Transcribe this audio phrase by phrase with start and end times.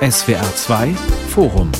[0.00, 0.94] SWR 2
[1.30, 1.72] Forum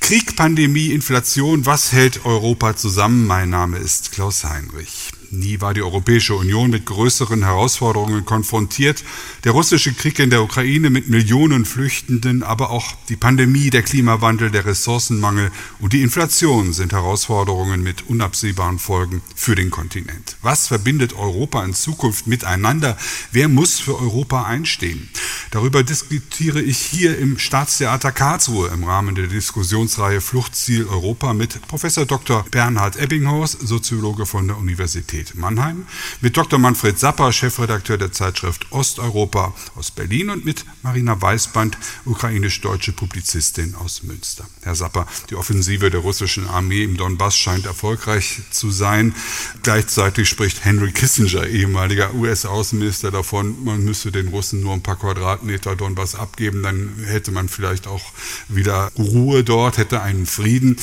[0.00, 3.26] Krieg, Pandemie, Inflation, was hält Europa zusammen?
[3.26, 5.07] Mein Name ist Klaus Heinrich.
[5.30, 9.04] Nie war die Europäische Union mit größeren Herausforderungen konfrontiert.
[9.44, 14.50] Der russische Krieg in der Ukraine mit Millionen Flüchtenden, aber auch die Pandemie, der Klimawandel,
[14.50, 15.50] der Ressourcenmangel
[15.80, 20.36] und die Inflation sind Herausforderungen mit unabsehbaren Folgen für den Kontinent.
[20.40, 22.96] Was verbindet Europa in Zukunft miteinander?
[23.30, 25.10] Wer muss für Europa einstehen?
[25.50, 32.06] Darüber diskutiere ich hier im Staatstheater Karlsruhe im Rahmen der Diskussionsreihe Fluchtziel Europa mit Professor
[32.06, 32.44] Dr.
[32.50, 35.86] Bernhard Ebbinghaus, Soziologe von der Universität Universität Mannheim,
[36.20, 36.58] mit Dr.
[36.58, 44.02] Manfred Sapper, Chefredakteur der Zeitschrift Osteuropa aus Berlin und mit Marina Weißband, ukrainisch-deutsche Publizistin aus
[44.02, 44.46] Münster.
[44.62, 49.14] Herr Sapper, die Offensive der russischen Armee im Donbass scheint erfolgreich zu sein.
[49.62, 55.76] Gleichzeitig spricht Henry Kissinger, ehemaliger US-Außenminister, davon, man müsste den Russen nur ein paar Quadratmeter
[55.76, 58.12] Donbass abgeben, dann hätte man vielleicht auch
[58.48, 60.76] wieder Ruhe dort, hätte einen Frieden.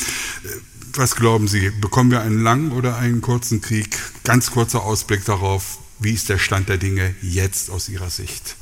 [0.97, 3.99] Was glauben Sie, bekommen wir einen langen oder einen kurzen Krieg?
[4.23, 8.55] Ganz kurzer Ausblick darauf, wie ist der Stand der Dinge jetzt aus Ihrer Sicht?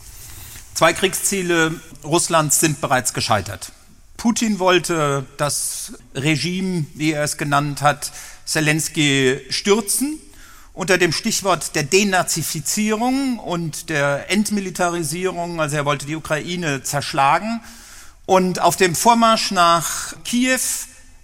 [0.73, 3.71] Zwei Kriegsziele Russlands sind bereits gescheitert.
[4.17, 8.11] Putin wollte das Regime, wie er es genannt hat,
[8.45, 10.19] Zelensky stürzen
[10.73, 15.61] unter dem Stichwort der Denazifizierung und der Entmilitarisierung.
[15.61, 17.61] Also er wollte die Ukraine zerschlagen.
[18.25, 20.59] Und auf dem Vormarsch nach Kiew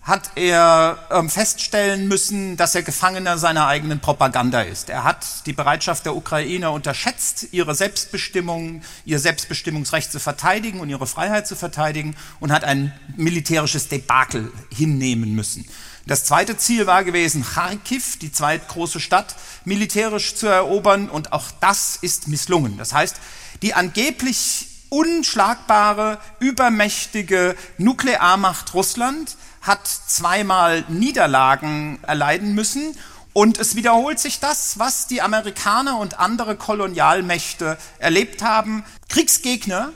[0.09, 4.89] hat er ähm, feststellen müssen, dass er Gefangener seiner eigenen Propaganda ist.
[4.89, 11.07] Er hat die Bereitschaft der Ukrainer unterschätzt, ihre Selbstbestimmung, ihr Selbstbestimmungsrecht zu verteidigen und ihre
[11.07, 15.65] Freiheit zu verteidigen und hat ein militärisches Debakel hinnehmen müssen.
[16.07, 21.97] Das zweite Ziel war gewesen, Kharkiv, die zweitgroße Stadt, militärisch zu erobern und auch das
[22.01, 22.77] ist misslungen.
[22.77, 23.17] Das heißt,
[23.61, 32.97] die angeblich unschlagbare, übermächtige Nuklearmacht Russland hat zweimal Niederlagen erleiden müssen.
[33.33, 38.83] Und es wiederholt sich das, was die Amerikaner und andere Kolonialmächte erlebt haben.
[39.07, 39.93] Kriegsgegner,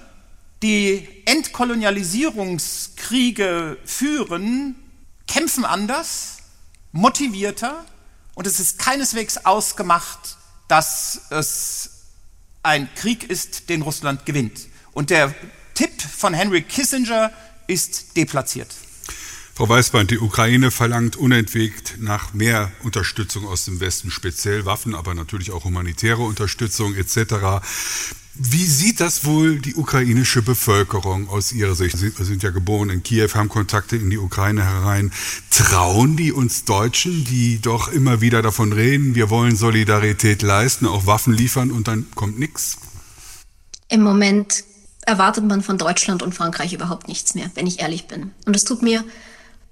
[0.62, 4.76] die Entkolonialisierungskriege führen,
[5.28, 6.38] kämpfen anders,
[6.92, 7.84] motivierter
[8.36, 10.38] und es ist keineswegs ausgemacht,
[10.68, 11.90] dass es
[12.64, 14.68] ein Krieg ist, den Russland gewinnt.
[14.94, 15.34] Und der
[15.74, 17.32] Tipp von Henry Kissinger
[17.68, 18.70] ist deplatziert.
[19.56, 25.14] Frau Weißband, die Ukraine verlangt unentwegt nach mehr Unterstützung aus dem Westen, speziell Waffen, aber
[25.14, 27.62] natürlich auch humanitäre Unterstützung etc.
[28.34, 31.96] Wie sieht das wohl die ukrainische Bevölkerung aus Ihrer Sicht?
[32.00, 35.12] Sie sind ja geboren in Kiew, haben Kontakte in die Ukraine herein.
[35.52, 41.06] Trauen die uns Deutschen, die doch immer wieder davon reden, wir wollen Solidarität leisten, auch
[41.06, 42.80] Waffen liefern und dann kommt nichts?
[43.88, 44.64] Im Moment
[45.02, 48.32] erwartet man von Deutschland und Frankreich überhaupt nichts mehr, wenn ich ehrlich bin.
[48.48, 49.04] Und es tut mir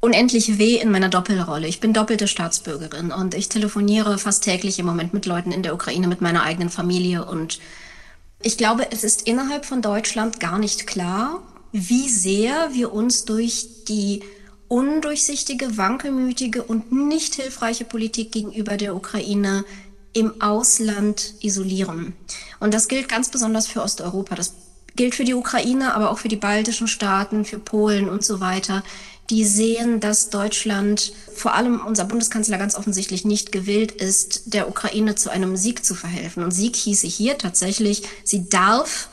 [0.02, 1.68] unendlich weh in meiner Doppelrolle.
[1.68, 5.74] Ich bin doppelte Staatsbürgerin und ich telefoniere fast täglich im Moment mit Leuten in der
[5.74, 7.60] Ukraine, mit meiner eigenen Familie und
[8.44, 13.68] ich glaube, es ist innerhalb von Deutschland gar nicht klar, wie sehr wir uns durch
[13.88, 14.24] die
[14.68, 19.64] undurchsichtige, wankelmütige und nicht hilfreiche Politik gegenüber der Ukraine
[20.14, 22.14] im Ausland isolieren.
[22.60, 24.36] Und das gilt ganz besonders für Osteuropa.
[24.36, 24.56] Das
[24.96, 28.84] gilt für die Ukraine, aber auch für die baltischen Staaten, für Polen und so weiter
[29.32, 35.16] die sehen, dass Deutschland, vor allem unser Bundeskanzler ganz offensichtlich nicht gewillt ist, der Ukraine
[35.16, 36.44] zu einem Sieg zu verhelfen.
[36.44, 39.08] Und Sieg hieße hier tatsächlich, sie darf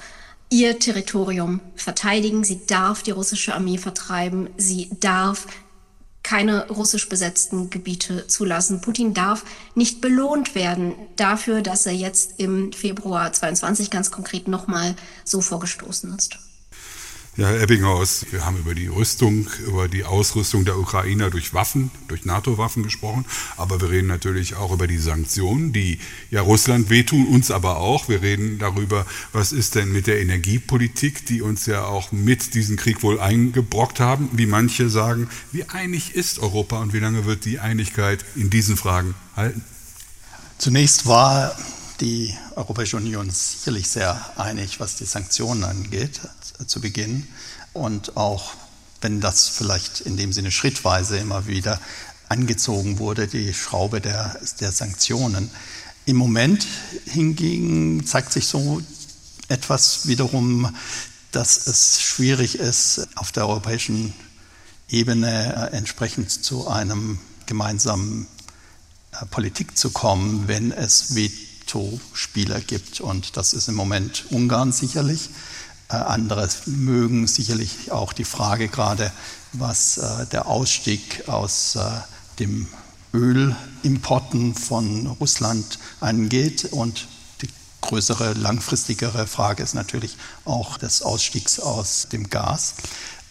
[0.51, 5.47] ihr Territorium verteidigen, sie darf die russische Armee vertreiben, sie darf
[6.25, 8.81] keine russisch besetzten Gebiete zulassen.
[8.81, 14.97] Putin darf nicht belohnt werden dafür, dass er jetzt im Februar 22 ganz konkret nochmal
[15.25, 16.39] so vorgestoßen ist.
[17.39, 21.93] Ja, Herr Ebbinghaus, wir haben über die Rüstung, über die Ausrüstung der Ukrainer durch Waffen,
[22.09, 23.25] durch NATO-Waffen gesprochen,
[23.57, 26.01] aber wir reden natürlich auch über die Sanktionen, die
[26.33, 28.09] ja Russland wehtun, uns aber auch.
[28.09, 32.77] Wir reden darüber, was ist denn mit der Energiepolitik, die uns ja auch mit diesem
[32.77, 35.29] Krieg wohl eingebrockt haben, wie manche sagen.
[35.53, 39.63] Wie einig ist Europa und wie lange wird die Einigkeit in diesen Fragen halten?
[40.59, 41.57] Zunächst war
[42.01, 46.21] die Europäische Union sicherlich sehr einig, was die Sanktionen angeht
[46.67, 47.27] zu Beginn
[47.73, 48.55] und auch
[49.01, 51.81] wenn das vielleicht in dem Sinne schrittweise immer wieder
[52.29, 55.51] angezogen wurde, die Schraube der, der Sanktionen.
[56.05, 56.67] Im Moment
[57.07, 58.83] hingegen zeigt sich so
[59.49, 60.75] etwas wiederum,
[61.33, 64.15] dass es schwierig ist, auf der europäischen
[64.89, 68.27] Ebene äh, entsprechend zu einem gemeinsamen
[69.13, 71.31] äh, Politik zu kommen, wenn es wie
[71.69, 73.01] Veto-Spieler gibt.
[73.01, 75.31] Und das ist im Moment Ungarn sicherlich.
[75.91, 79.13] Äh, andere mögen sicherlich auch die Frage gerade,
[79.53, 81.81] was äh, der Ausstieg aus äh,
[82.39, 82.69] dem
[83.13, 86.67] Ölimporten von Russland angeht.
[86.71, 87.07] Und
[87.43, 87.49] die
[87.83, 92.75] größere, langfristigere Frage ist natürlich auch des Ausstiegs aus dem Gas.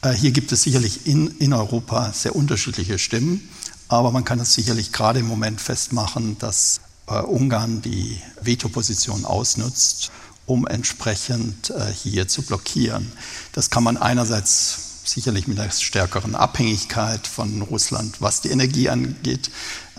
[0.02, 3.50] Äh, hier gibt es sicherlich in, in Europa sehr unterschiedliche Stimmen,
[3.88, 6.82] aber man kann es sicherlich gerade im Moment festmachen, dass
[7.14, 10.12] Ungarn die Vetoposition ausnutzt,
[10.46, 13.12] um entsprechend äh, hier zu blockieren.
[13.54, 19.50] Das kann man einerseits sicherlich mit einer stärkeren Abhängigkeit von Russland, was die Energie angeht,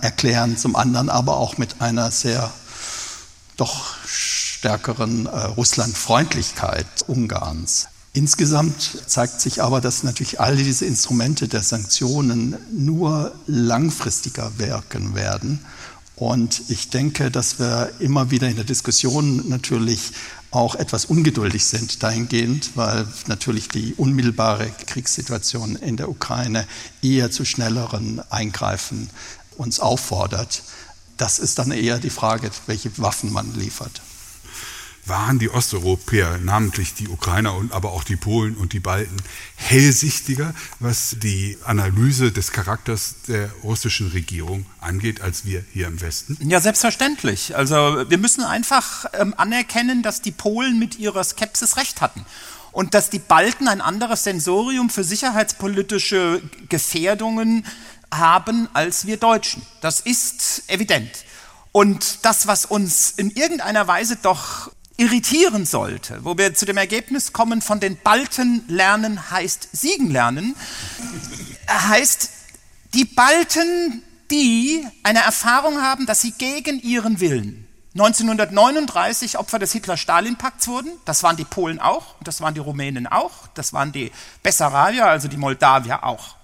[0.00, 2.52] erklären, zum anderen aber auch mit einer sehr
[3.56, 7.88] doch stärkeren äh, Russlandfreundlichkeit Ungarns.
[8.12, 15.64] Insgesamt zeigt sich aber, dass natürlich all diese Instrumente der Sanktionen nur langfristiger wirken werden.
[16.18, 20.10] Und ich denke, dass wir immer wieder in der Diskussion natürlich
[20.50, 26.66] auch etwas ungeduldig sind dahingehend, weil natürlich die unmittelbare Kriegssituation in der Ukraine
[27.02, 29.10] eher zu schnelleren Eingreifen
[29.56, 30.62] uns auffordert.
[31.18, 34.00] Das ist dann eher die Frage, welche Waffen man liefert
[35.08, 39.16] waren die Osteuropäer, namentlich die Ukrainer und aber auch die Polen und die Balten,
[39.56, 46.36] hellsichtiger, was die Analyse des Charakters der russischen Regierung angeht, als wir hier im Westen?
[46.40, 47.56] Ja, selbstverständlich.
[47.56, 52.24] Also wir müssen einfach ähm, anerkennen, dass die Polen mit ihrer Skepsis recht hatten
[52.72, 57.66] und dass die Balten ein anderes Sensorium für sicherheitspolitische Gefährdungen
[58.12, 59.62] haben als wir Deutschen.
[59.80, 61.10] Das ist evident.
[61.72, 67.32] Und das, was uns in irgendeiner Weise doch irritieren sollte, wo wir zu dem Ergebnis
[67.32, 70.54] kommen, von den Balten lernen heißt siegen lernen,
[71.70, 72.30] heißt
[72.92, 80.68] die Balten, die eine Erfahrung haben, dass sie gegen ihren Willen 1939 Opfer des Hitler-Stalin-Pakts
[80.68, 80.90] wurden.
[81.04, 84.12] Das waren die Polen auch, das waren die Rumänen auch, das waren die
[84.42, 86.36] Bessarabier, also die Moldawier auch.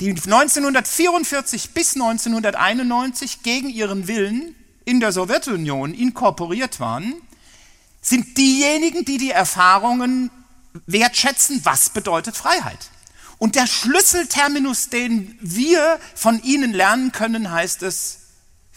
[0.00, 4.54] Die 1944 bis 1991 gegen ihren Willen
[4.84, 7.14] in der Sowjetunion inkorporiert waren,
[8.06, 10.30] sind diejenigen, die die Erfahrungen
[10.86, 12.78] wertschätzen, was bedeutet Freiheit.
[13.38, 18.18] Und der Schlüsselterminus, den wir von ihnen lernen können, heißt es,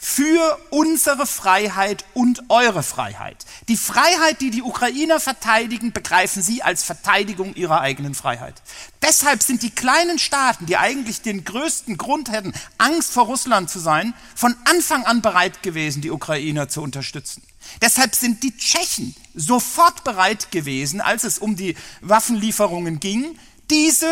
[0.01, 3.45] für unsere Freiheit und eure Freiheit.
[3.67, 8.61] Die Freiheit, die die Ukrainer verteidigen, begreifen sie als Verteidigung ihrer eigenen Freiheit.
[9.01, 13.79] Deshalb sind die kleinen Staaten, die eigentlich den größten Grund hätten, Angst vor Russland zu
[13.79, 17.43] sein, von Anfang an bereit gewesen, die Ukrainer zu unterstützen.
[17.81, 23.37] Deshalb sind die Tschechen sofort bereit gewesen, als es um die Waffenlieferungen ging,
[23.69, 24.07] diese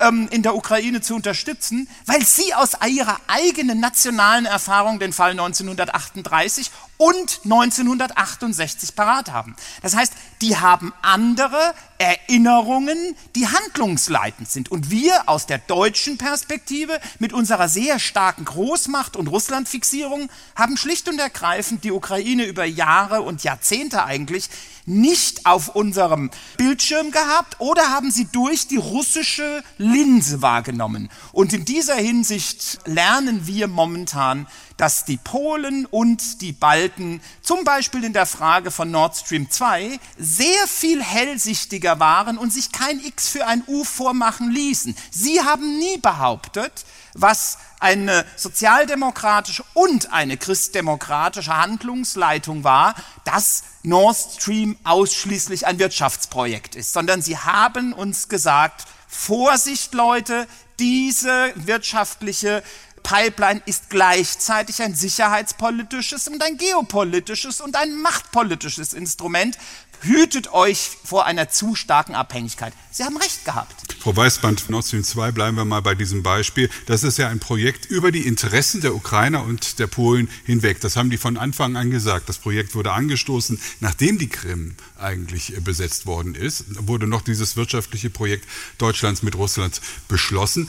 [0.00, 5.32] ähm, in der Ukraine zu unterstützen, weil sie aus ihrer eigenen nationalen Erfahrung den Fall
[5.32, 9.56] 1938 und 1968 parat haben.
[9.82, 10.12] Das heißt,
[10.42, 14.70] die haben andere Erinnerungen, die handlungsleitend sind.
[14.70, 21.08] Und wir aus der deutschen Perspektive mit unserer sehr starken Großmacht und Russlandfixierung haben schlicht
[21.08, 24.48] und ergreifend die Ukraine über Jahre und Jahrzehnte eigentlich
[24.86, 31.10] nicht auf unserem Bildschirm gehabt oder haben sie durch die russische Linse wahrgenommen.
[31.32, 34.46] Und in dieser Hinsicht lernen wir momentan,
[34.76, 39.98] dass die Polen und die Balten zum Beispiel in der Frage von Nord Stream 2
[40.18, 44.96] sehr viel hellsichtiger waren und sich kein X für ein U vormachen ließen.
[45.10, 46.84] Sie haben nie behauptet,
[47.14, 52.94] was eine sozialdemokratische und eine christdemokratische Handlungsleitung war,
[53.24, 61.52] dass Nord Stream ausschließlich ein Wirtschaftsprojekt ist, sondern sie haben uns gesagt, Vorsicht Leute, diese
[61.54, 62.64] wirtschaftliche
[63.04, 69.56] Pipeline ist gleichzeitig ein sicherheitspolitisches und ein geopolitisches und ein machtpolitisches Instrument.
[70.00, 72.72] Hütet euch vor einer zu starken Abhängigkeit.
[72.90, 73.94] Sie haben recht gehabt.
[74.00, 76.68] Frau Weißband, Nord Stream 2, bleiben wir mal bei diesem Beispiel.
[76.86, 80.80] Das ist ja ein Projekt über die Interessen der Ukrainer und der Polen hinweg.
[80.80, 82.28] Das haben die von Anfang an gesagt.
[82.28, 88.10] Das Projekt wurde angestoßen, nachdem die Krim eigentlich besetzt worden ist, wurde noch dieses wirtschaftliche
[88.10, 88.46] Projekt
[88.78, 90.68] Deutschlands mit Russland beschlossen.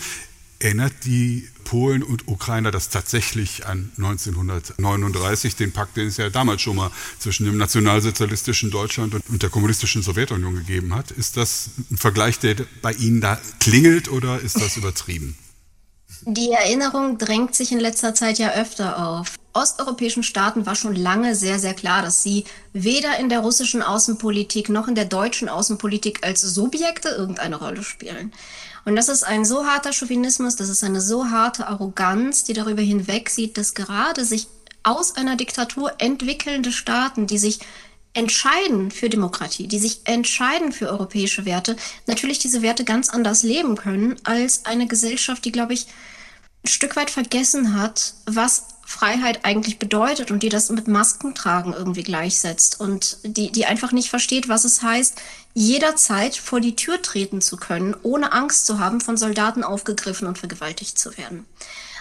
[0.59, 6.61] Erinnert die Polen und Ukrainer das tatsächlich an 1939, den Pakt, den es ja damals
[6.61, 11.11] schon mal zwischen dem nationalsozialistischen Deutschland und der kommunistischen Sowjetunion gegeben hat?
[11.11, 15.37] Ist das ein Vergleich, der bei Ihnen da klingelt oder ist das übertrieben?
[16.21, 19.35] Die Erinnerung drängt sich in letzter Zeit ja öfter auf.
[19.55, 22.43] Osteuropäischen Staaten war schon lange sehr, sehr klar, dass sie
[22.73, 28.33] weder in der russischen Außenpolitik noch in der deutschen Außenpolitik als Subjekte irgendeine Rolle spielen.
[28.83, 32.81] Und das ist ein so harter Chauvinismus, das ist eine so harte Arroganz, die darüber
[32.81, 34.47] hinwegsieht, dass gerade sich
[34.83, 37.59] aus einer Diktatur entwickelnde Staaten, die sich
[38.13, 43.75] entscheiden für Demokratie, die sich entscheiden für europäische Werte, natürlich diese Werte ganz anders leben
[43.75, 45.87] können als eine Gesellschaft, die, glaube ich,
[46.63, 52.03] ein Stück weit vergessen hat, was Freiheit eigentlich bedeutet und die das mit Maskentragen irgendwie
[52.03, 55.19] gleichsetzt und die, die einfach nicht versteht, was es heißt,
[55.55, 60.37] jederzeit vor die Tür treten zu können, ohne Angst zu haben, von Soldaten aufgegriffen und
[60.37, 61.45] vergewaltigt zu werden.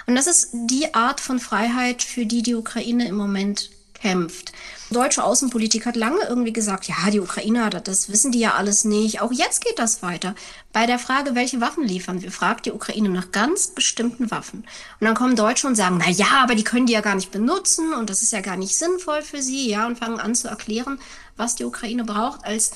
[0.06, 4.52] Und das ist die Art von Freiheit, für die die Ukraine im Moment kämpft.
[4.94, 9.20] Deutsche Außenpolitik hat lange irgendwie gesagt, ja, die Ukrainer, das wissen die ja alles nicht.
[9.20, 10.34] Auch jetzt geht das weiter.
[10.72, 14.60] Bei der Frage, welche Waffen liefern wir, fragt die Ukraine nach ganz bestimmten Waffen.
[15.00, 17.30] Und dann kommen Deutsche und sagen, na ja, aber die können die ja gar nicht
[17.30, 20.48] benutzen und das ist ja gar nicht sinnvoll für sie, ja, und fangen an zu
[20.48, 20.98] erklären,
[21.36, 22.72] was die Ukraine braucht, als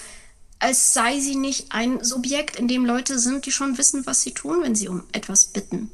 [0.60, 4.32] als sei sie nicht ein Subjekt, in dem Leute sind, die schon wissen, was sie
[4.32, 5.90] tun, wenn sie um etwas bitten.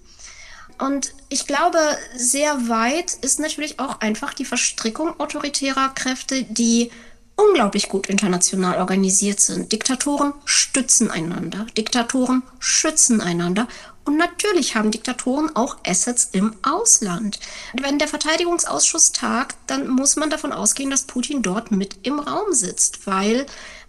[0.79, 1.79] Und ich glaube,
[2.17, 6.91] sehr weit ist natürlich auch einfach die Verstrickung autoritärer Kräfte, die
[7.37, 9.73] unglaublich gut international organisiert sind.
[9.73, 13.67] Diktatoren stützen einander, Diktatoren schützen einander
[14.05, 17.41] und natürlich haben Diktatoren auch Assets im Ausland.
[17.73, 22.53] Wenn der Verteidigungsausschuss tagt, dann muss man davon ausgehen, dass Putin dort mit im Raum
[22.53, 23.47] sitzt, weil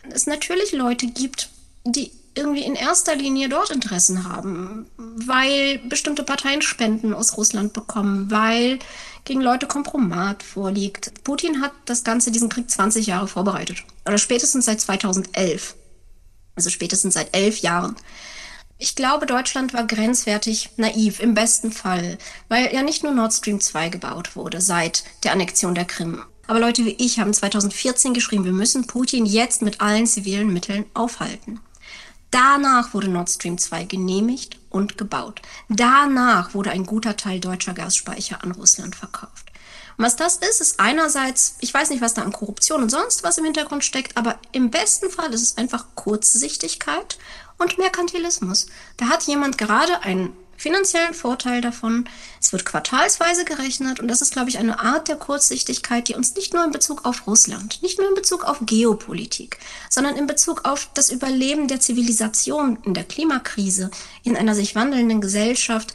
[0.10, 1.50] es natürlich Leute gibt,
[1.84, 8.30] die irgendwie in erster Linie dort Interessen haben, weil bestimmte Parteien Spenden aus Russland bekommen,
[8.30, 8.80] weil
[9.24, 11.24] gegen Leute Kompromat vorliegt.
[11.24, 13.84] Putin hat das Ganze, diesen Krieg 20 Jahre vorbereitet.
[14.06, 15.76] Oder spätestens seit 2011.
[16.56, 17.96] Also spätestens seit elf Jahren.
[18.78, 22.18] Ich glaube, Deutschland war grenzwertig naiv, im besten Fall,
[22.50, 26.22] weil ja nicht nur Nord Stream 2 gebaut wurde seit der Annexion der Krim.
[26.48, 30.86] Aber Leute wie ich haben 2014 geschrieben, wir müssen Putin jetzt mit allen zivilen Mitteln
[30.94, 31.60] aufhalten.
[32.36, 35.42] Danach wurde Nord Stream 2 genehmigt und gebaut.
[35.70, 39.54] Danach wurde ein guter Teil deutscher Gasspeicher an Russland verkauft.
[39.98, 43.24] Und was das ist, ist einerseits, ich weiß nicht, was da an Korruption und sonst
[43.24, 47.18] was im Hintergrund steckt, aber im besten Fall ist es einfach Kurzsichtigkeit
[47.58, 48.68] und Merkantilismus.
[48.98, 52.08] Da hat jemand gerade einen finanziellen Vorteil davon.
[52.42, 56.36] Es wird quartalsweise gerechnet und das ist, glaube ich, eine Art der Kurzsichtigkeit, die uns
[56.36, 59.58] nicht nur in Bezug auf Russland, nicht nur in Bezug auf Geopolitik,
[59.90, 63.92] sondern in Bezug auf das Überleben der Zivilisation in der Klimakrise,
[64.24, 65.94] in einer sich wandelnden Gesellschaft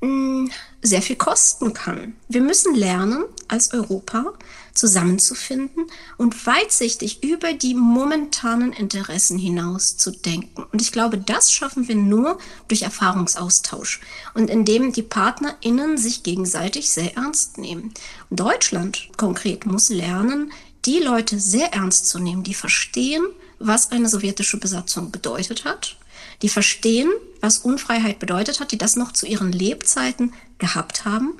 [0.00, 0.48] mm,
[0.82, 2.14] sehr viel kosten kann.
[2.28, 4.34] Wir müssen lernen, als Europa
[4.78, 10.64] zusammenzufinden und weitsichtig über die momentanen Interessen hinaus zu denken.
[10.72, 14.00] Und ich glaube, das schaffen wir nur durch Erfahrungsaustausch
[14.34, 17.92] und indem die PartnerInnen sich gegenseitig sehr ernst nehmen.
[18.30, 20.52] Deutschland konkret muss lernen,
[20.84, 23.24] die Leute sehr ernst zu nehmen, die verstehen,
[23.58, 25.96] was eine sowjetische Besatzung bedeutet hat,
[26.42, 31.34] die verstehen, was Unfreiheit bedeutet hat, die das noch zu ihren Lebzeiten gehabt haben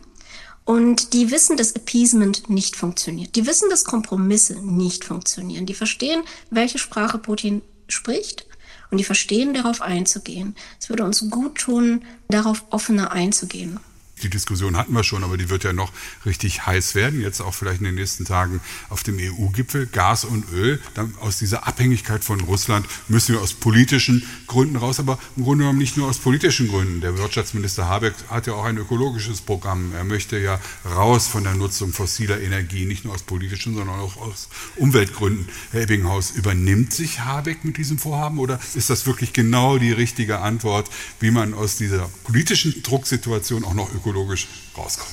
[0.68, 3.37] und die wissen, dass Appeasement nicht funktioniert.
[3.37, 5.64] Die wissen, dass Kompromisse nicht funktionieren.
[5.64, 8.44] Die verstehen, welche Sprache Putin spricht
[8.90, 10.54] und die verstehen, darauf einzugehen.
[10.78, 13.80] Es würde uns gut tun, darauf offener einzugehen.
[14.22, 15.92] Die Diskussion hatten wir schon, aber die wird ja noch
[16.26, 19.87] richtig heiß werden, jetzt auch vielleicht in den nächsten Tagen auf dem EU-Gipfel.
[19.87, 24.98] Gas und Öl, dann aus dieser Abhängigkeit von Russland müssen wir aus politischen Gründen raus,
[24.98, 27.00] aber im Grunde genommen nicht nur aus politischen Gründen.
[27.00, 29.92] Der Wirtschaftsminister Habeck hat ja auch ein ökologisches Programm.
[29.94, 34.16] Er möchte ja raus von der Nutzung fossiler Energie, nicht nur aus politischen, sondern auch
[34.16, 35.48] aus Umweltgründen.
[35.70, 40.40] Herr Ebbinghaus, übernimmt sich Habeck mit diesem Vorhaben oder ist das wirklich genau die richtige
[40.40, 45.10] Antwort, wie man aus dieser politischen Drucksituation auch noch ökologisch ökologisch rauskommt.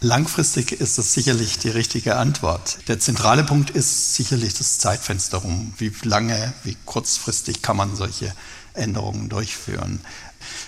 [0.00, 2.78] Langfristig ist das sicherlich die richtige Antwort.
[2.88, 5.72] Der zentrale Punkt ist sicherlich das Zeitfenster rum.
[5.78, 8.34] Wie lange, wie kurzfristig kann man solche
[8.74, 10.00] Änderungen durchführen?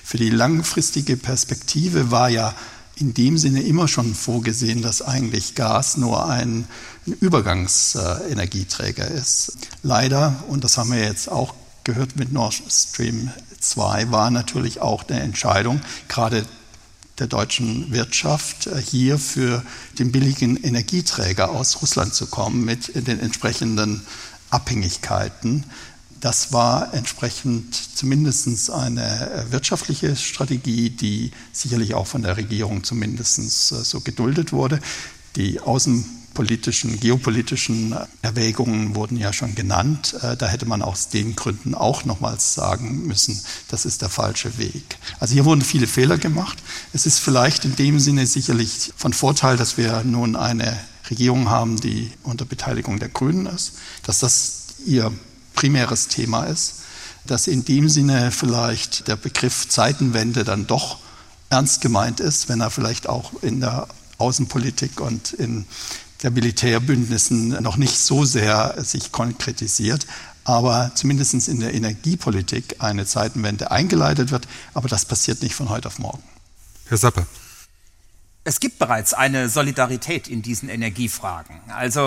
[0.03, 2.55] Für die langfristige Perspektive war ja
[2.97, 6.67] in dem Sinne immer schon vorgesehen, dass eigentlich Gas nur ein,
[7.07, 9.59] ein Übergangsenergieträger ist.
[9.83, 15.07] Leider, und das haben wir jetzt auch gehört mit Nord Stream 2, war natürlich auch
[15.09, 16.45] eine Entscheidung, gerade
[17.19, 19.63] der deutschen Wirtschaft, äh, hier für
[19.99, 24.03] den billigen Energieträger aus Russland zu kommen mit den entsprechenden
[24.51, 25.65] Abhängigkeiten.
[26.21, 33.39] Das war entsprechend zumindest eine äh, wirtschaftliche Strategie, die sicherlich auch von der Regierung zumindest
[33.39, 33.45] äh,
[33.85, 34.81] so geduldet wurde.
[35.37, 36.05] Die Außen
[36.39, 40.15] politischen, geopolitischen Erwägungen wurden ja schon genannt.
[40.23, 44.57] Äh, da hätte man aus den Gründen auch nochmals sagen müssen, das ist der falsche
[44.57, 44.99] Weg.
[45.19, 46.57] Also hier wurden viele Fehler gemacht.
[46.93, 50.79] Es ist vielleicht in dem Sinne sicherlich von Vorteil, dass wir nun eine
[51.11, 53.73] Regierung haben, die unter Beteiligung der Grünen ist,
[54.05, 55.13] dass das ihr
[55.57, 56.83] primäres Thema ist,
[57.27, 61.01] dass in dem Sinne vielleicht der Begriff Zeitenwende dann doch
[61.51, 65.65] ernst gemeint ist, wenn er vielleicht auch in der Außenpolitik und in
[66.23, 70.07] der Militärbündnissen noch nicht so sehr sich konkretisiert,
[70.45, 74.49] aber zumindest in der Energiepolitik eine Zeitenwende eingeleitet wird.
[74.75, 76.23] Aber das passiert nicht von heute auf morgen.
[76.87, 77.27] Herr Sappe.
[78.45, 81.61] Es gibt bereits eine Solidarität in diesen Energiefragen.
[81.69, 82.01] Also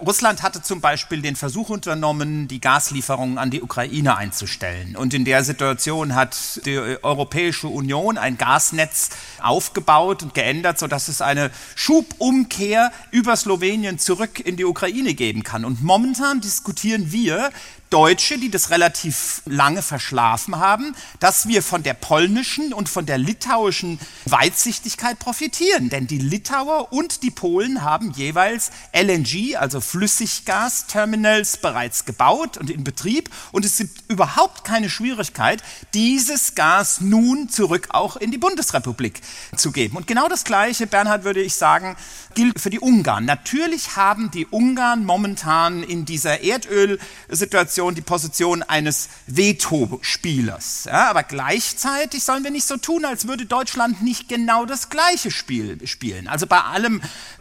[0.00, 4.94] Russland hatte zum Beispiel den Versuch unternommen, die Gaslieferungen an die Ukraine einzustellen.
[4.94, 9.08] Und in der Situation hat die Europäische Union ein Gasnetz
[9.42, 15.64] aufgebaut und geändert, sodass es eine Schubumkehr über Slowenien zurück in die Ukraine geben kann.
[15.64, 17.50] Und momentan diskutieren wir,
[17.90, 23.16] Deutsche, die das relativ lange verschlafen haben, dass wir von der polnischen und von der
[23.16, 25.88] litauischen Weitsichtigkeit profitieren.
[25.88, 32.84] Denn die Litauer und die Polen haben jeweils LNG, also Flüssiggasterminals, bereits gebaut und in
[32.84, 33.30] Betrieb.
[33.52, 35.62] Und es gibt überhaupt keine Schwierigkeit,
[35.94, 39.22] dieses Gas nun zurück auch in die Bundesrepublik
[39.56, 39.96] zu geben.
[39.96, 41.96] Und genau das Gleiche, Bernhard, würde ich sagen,
[42.34, 43.24] gilt für die Ungarn.
[43.24, 50.84] Natürlich haben die Ungarn momentan in dieser Erdölsituation die Position eines Veto-Spielers.
[50.86, 55.30] Ja, aber gleichzeitig sollen wir nicht so tun, als würde Deutschland nicht genau das gleiche
[55.30, 56.28] Spiel spielen.
[56.28, 57.00] Also bei allem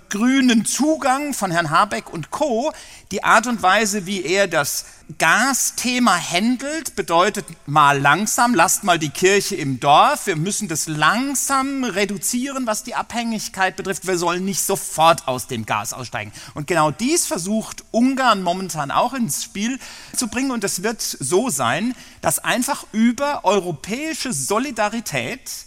[0.10, 2.72] grünen Zugang von Herrn Habeck und Co.
[3.12, 4.86] Die Art und Weise, wie er das
[5.18, 10.28] Gasthema handelt, bedeutet mal langsam, lasst mal die Kirche im Dorf.
[10.28, 14.08] Wir müssen das langsam reduzieren, was die Abhängigkeit betrifft.
[14.08, 16.34] Wir sollen nicht sofort aus dem Gas aussteigen.
[16.56, 19.80] Und genau dies versucht Ungarn momentan auch ins Spiel
[20.16, 20.52] zu bringen.
[20.52, 25.67] Und es wird so sein, dass einfach über europäische Solidarität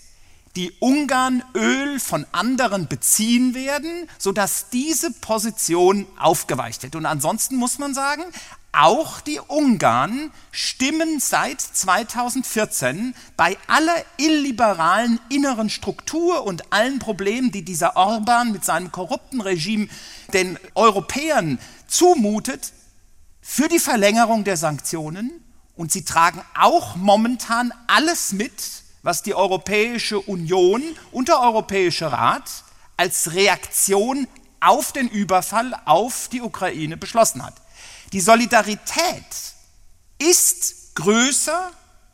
[0.56, 6.96] die Ungarn Öl von anderen beziehen werden, sodass diese Position aufgeweicht wird.
[6.96, 8.24] Und ansonsten muss man sagen,
[8.72, 17.64] auch die Ungarn stimmen seit 2014 bei aller illiberalen inneren Struktur und allen Problemen, die
[17.64, 19.88] dieser Orban mit seinem korrupten Regime
[20.32, 22.72] den Europäern zumutet,
[23.40, 25.32] für die Verlängerung der Sanktionen.
[25.74, 28.52] Und sie tragen auch momentan alles mit,
[29.02, 30.82] was die Europäische Union
[31.12, 32.64] und der Europäische Rat
[32.96, 34.26] als Reaktion
[34.60, 37.54] auf den Überfall auf die Ukraine beschlossen hat.
[38.12, 39.24] Die Solidarität
[40.18, 41.70] ist größer,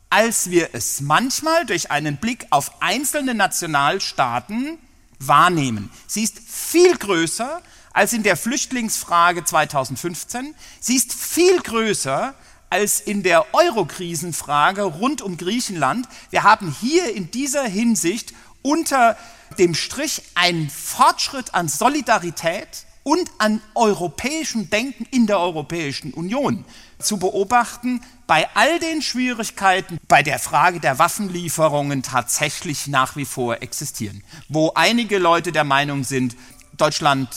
[0.09, 4.77] als wir es manchmal durch einen Blick auf einzelne Nationalstaaten
[5.19, 5.91] wahrnehmen.
[6.07, 10.55] Sie ist viel größer als in der Flüchtlingsfrage 2015.
[10.79, 12.33] Sie ist viel größer
[12.69, 16.07] als in der Eurokrisenfrage rund um Griechenland.
[16.29, 19.17] Wir haben hier in dieser Hinsicht unter
[19.57, 26.65] dem Strich einen Fortschritt an Solidarität und an europäischem Denken in der Europäischen Union
[26.99, 33.61] zu beobachten, bei all den Schwierigkeiten bei der Frage der Waffenlieferungen tatsächlich nach wie vor
[33.61, 34.23] existieren.
[34.49, 36.35] Wo einige Leute der Meinung sind,
[36.75, 37.29] Deutschland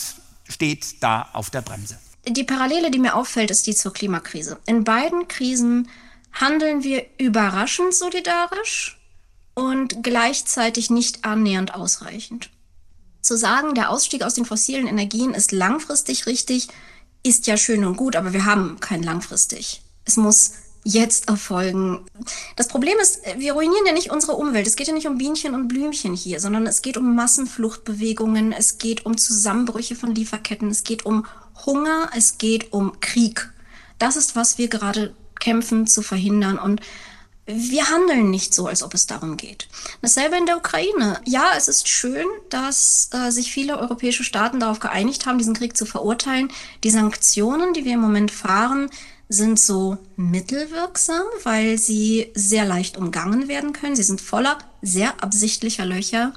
[0.49, 1.99] steht da auf der Bremse.
[2.27, 4.59] Die Parallele, die mir auffällt, ist die zur Klimakrise.
[4.67, 5.89] In beiden Krisen
[6.33, 8.99] handeln wir überraschend solidarisch
[9.55, 12.51] und gleichzeitig nicht annähernd ausreichend.
[13.23, 16.69] Zu sagen, der Ausstieg aus den fossilen Energien ist langfristig richtig,
[17.23, 19.83] ist ja schön und gut, aber wir haben kein langfristig.
[20.05, 20.53] Es muss
[20.85, 22.07] jetzt erfolgen.
[22.57, 24.67] Das Problem ist, wir ruinieren ja nicht unsere Umwelt.
[24.67, 28.79] Es geht ja nicht um Bienchen und Blümchen hier, sondern es geht um Massenfluchtbewegungen, es
[28.79, 31.27] geht um Zusammenbrüche von Lieferketten, es geht um
[31.67, 33.51] Hunger, es geht um Krieg.
[33.99, 36.81] Das ist, was wir gerade kämpfen zu verhindern und
[37.47, 39.67] wir handeln nicht so, als ob es darum geht.
[40.03, 41.21] Dasselbe in der Ukraine.
[41.25, 45.77] Ja, es ist schön, dass äh, sich viele europäische Staaten darauf geeinigt haben, diesen Krieg
[45.77, 46.53] zu verurteilen.
[46.85, 48.89] Die Sanktionen, die wir im Moment fahren,
[49.29, 53.97] sind so mittelwirksam, weil sie sehr leicht umgangen werden können.
[53.97, 56.33] Sie sind voller sehr absichtlicher Löcher.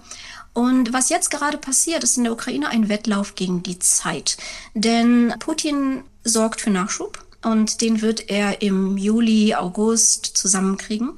[0.53, 4.37] Und was jetzt gerade passiert, ist in der Ukraine ein Wettlauf gegen die Zeit.
[4.73, 11.17] Denn Putin sorgt für Nachschub und den wird er im Juli, August zusammenkriegen.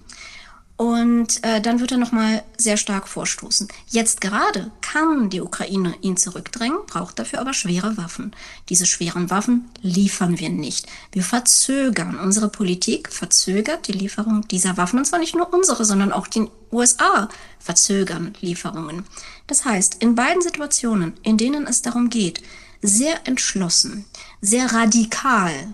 [0.77, 3.69] Und äh, dann wird er nochmal sehr stark vorstoßen.
[3.87, 8.35] Jetzt gerade kann die Ukraine ihn zurückdrängen, braucht dafür aber schwere Waffen.
[8.67, 10.87] Diese schweren Waffen liefern wir nicht.
[11.13, 12.19] Wir verzögern.
[12.19, 14.99] Unsere Politik verzögert die Lieferung dieser Waffen.
[14.99, 19.05] Und zwar nicht nur unsere, sondern auch die USA verzögern Lieferungen.
[19.47, 22.41] Das heißt, in beiden Situationen, in denen es darum geht,
[22.81, 24.03] sehr entschlossen,
[24.41, 25.73] sehr radikal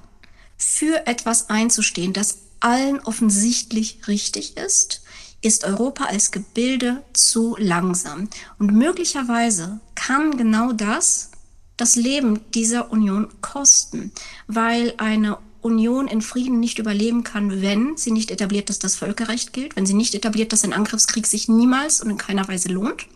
[0.58, 5.02] für etwas einzustehen, das allen offensichtlich richtig ist,
[5.42, 8.30] ist Europa als Gebilde zu langsam.
[8.60, 11.32] Und möglicherweise kann genau das
[11.78, 14.12] das Leben dieser Union kosten,
[14.48, 19.54] weil eine Union in Frieden nicht überleben kann, wenn sie nicht etabliert, dass das Völkerrecht
[19.54, 23.08] gilt, wenn sie nicht etabliert, dass ein Angriffskrieg sich niemals und in keiner Weise lohnt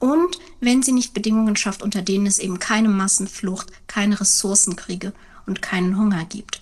[0.00, 5.12] und wenn sie nicht Bedingungen schafft, unter denen es eben keine Massenflucht, keine Ressourcenkriege
[5.46, 6.59] und keinen Hunger gibt.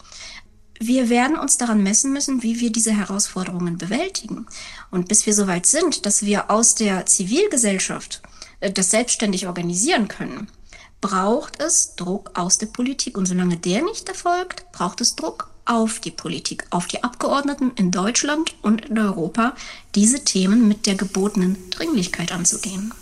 [0.81, 4.47] Wir werden uns daran messen müssen, wie wir diese Herausforderungen bewältigen.
[4.91, 8.23] Und bis wir so weit sind, dass wir aus der Zivilgesellschaft
[8.61, 10.49] äh, das selbstständig organisieren können,
[11.01, 13.19] braucht es Druck aus der Politik.
[13.19, 17.91] Und solange der nicht erfolgt, braucht es Druck auf die Politik, auf die Abgeordneten in
[17.91, 19.55] Deutschland und in Europa,
[19.95, 22.93] diese Themen mit der gebotenen Dringlichkeit anzugehen.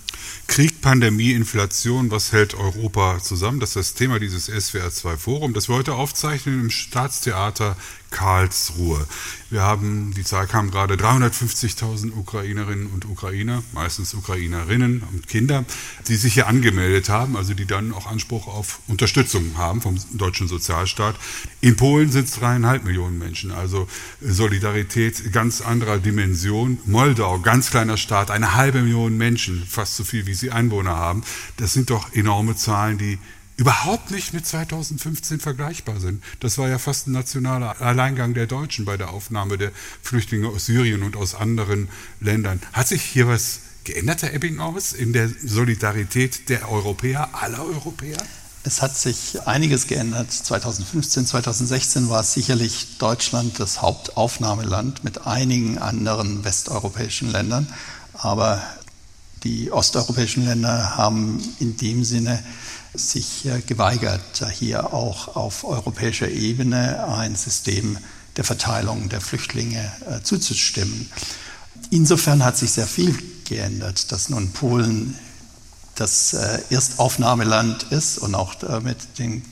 [0.46, 3.60] Krieg, Pandemie, Inflation, was hält Europa zusammen?
[3.60, 7.76] Das ist das Thema dieses SWR2-Forum, das wir heute aufzeichnen im Staatstheater
[8.10, 9.06] Karlsruhe.
[9.50, 15.64] Wir haben, die Zahl kam gerade, 350.000 Ukrainerinnen und Ukrainer, meistens Ukrainerinnen und Kinder,
[16.08, 20.48] die sich hier angemeldet haben, also die dann auch Anspruch auf Unterstützung haben vom deutschen
[20.48, 21.16] Sozialstaat.
[21.60, 23.86] In Polen sind es dreieinhalb Millionen Menschen, also
[24.20, 26.78] Solidarität ganz anderer Dimension.
[26.86, 31.22] Moldau, ganz kleiner Staat, eine halbe Million Menschen, fast so viel wie sie Einwohner haben.
[31.56, 33.18] Das sind doch enorme Zahlen, die
[33.56, 36.22] überhaupt nicht mit 2015 vergleichbar sind.
[36.40, 40.66] Das war ja fast ein nationaler Alleingang der Deutschen bei der Aufnahme der Flüchtlinge aus
[40.66, 41.88] Syrien und aus anderen
[42.20, 42.60] Ländern.
[42.72, 48.18] Hat sich hier was geändert, Herr Ebbinghaus, in der Solidarität der Europäer, aller Europäer?
[48.64, 50.32] Es hat sich einiges geändert.
[50.32, 57.72] 2015, 2016 war sicherlich Deutschland das Hauptaufnahmeland mit einigen anderen westeuropäischen Ländern.
[58.14, 58.60] Aber
[59.44, 62.42] die osteuropäischen Länder haben in dem Sinne
[62.96, 67.98] sich geweigert, hier auch auf europäischer Ebene ein System
[68.36, 71.10] der Verteilung der Flüchtlinge äh, zuzustimmen.
[71.90, 75.18] Insofern hat sich sehr viel geändert, dass nun Polen
[75.94, 79.42] das äh, Erstaufnahmeland ist und auch mit den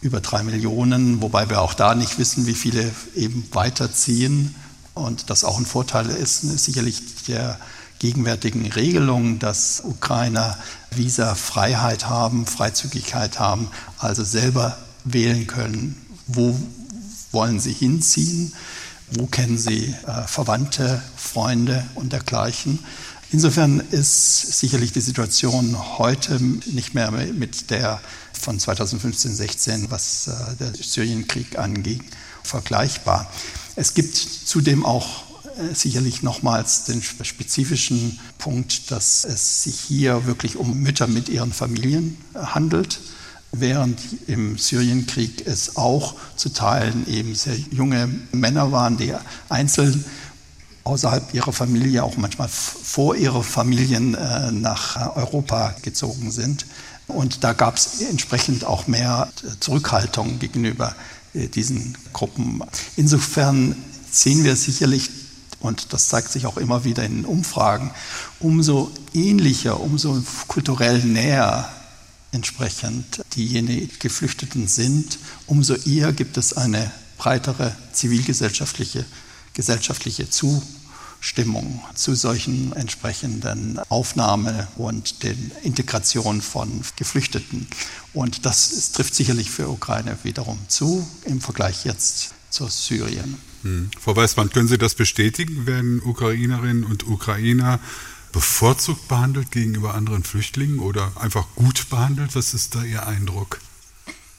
[0.00, 4.54] über drei Millionen, wobei wir auch da nicht wissen, wie viele eben weiterziehen.
[4.94, 7.58] Und das auch ein Vorteil ist, sicherlich der
[7.98, 10.56] gegenwärtigen Regelung, dass Ukrainer
[10.90, 16.58] Visafreiheit haben, Freizügigkeit haben, also selber wählen können, wo
[17.32, 18.52] wollen sie hinziehen,
[19.12, 22.78] wo kennen sie äh, Verwandte, Freunde und dergleichen.
[23.30, 28.00] Insofern ist sicherlich die Situation heute nicht mehr mit der
[28.32, 32.02] von 2015, 16, was äh, der Syrienkrieg anging,
[32.42, 33.30] vergleichbar.
[33.76, 35.27] Es gibt zudem auch
[35.72, 42.16] sicherlich nochmals den spezifischen Punkt, dass es sich hier wirklich um Mütter mit ihren Familien
[42.34, 43.00] handelt,
[43.52, 49.14] während im Syrienkrieg es auch zu Teilen eben sehr junge Männer waren, die
[49.48, 50.04] einzeln
[50.84, 56.66] außerhalb ihrer Familie, auch manchmal vor ihrer Familien äh, nach Europa gezogen sind.
[57.08, 59.28] Und da gab es entsprechend auch mehr
[59.60, 60.94] Zurückhaltung gegenüber
[61.34, 62.62] äh, diesen Gruppen.
[62.96, 63.76] Insofern
[64.10, 65.10] sehen wir sicherlich
[65.60, 67.90] und das zeigt sich auch immer wieder in Umfragen,
[68.40, 71.68] umso ähnlicher, umso kulturell näher
[72.32, 79.04] entsprechend diejenigen Geflüchteten sind, umso eher gibt es eine breitere zivilgesellschaftliche
[79.58, 87.66] gesellschaftliche Zustimmung zu solchen entsprechenden Aufnahme und den Integration von Geflüchteten.
[88.14, 93.47] Und das trifft sicherlich für Ukraine wiederum zu im Vergleich jetzt zu Syrien.
[93.62, 93.90] Hm.
[93.98, 95.66] Frau Weißmann, können Sie das bestätigen?
[95.66, 97.80] Werden Ukrainerinnen und Ukrainer
[98.32, 102.34] bevorzugt behandelt gegenüber anderen Flüchtlingen oder einfach gut behandelt?
[102.34, 103.60] Was ist da Ihr Eindruck?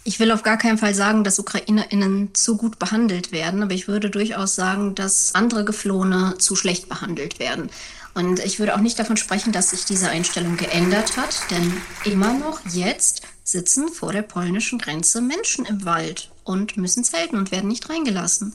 [0.05, 3.87] Ich will auf gar keinen Fall sagen, dass UkrainerInnen zu gut behandelt werden, aber ich
[3.87, 7.69] würde durchaus sagen, dass andere Geflohene zu schlecht behandelt werden.
[8.15, 11.71] Und ich würde auch nicht davon sprechen, dass sich diese Einstellung geändert hat, denn
[12.05, 17.51] immer noch jetzt sitzen vor der polnischen Grenze Menschen im Wald und müssen zelten und
[17.51, 18.53] werden nicht reingelassen.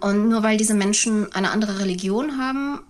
[0.00, 2.80] Und nur weil diese Menschen eine andere Religion haben,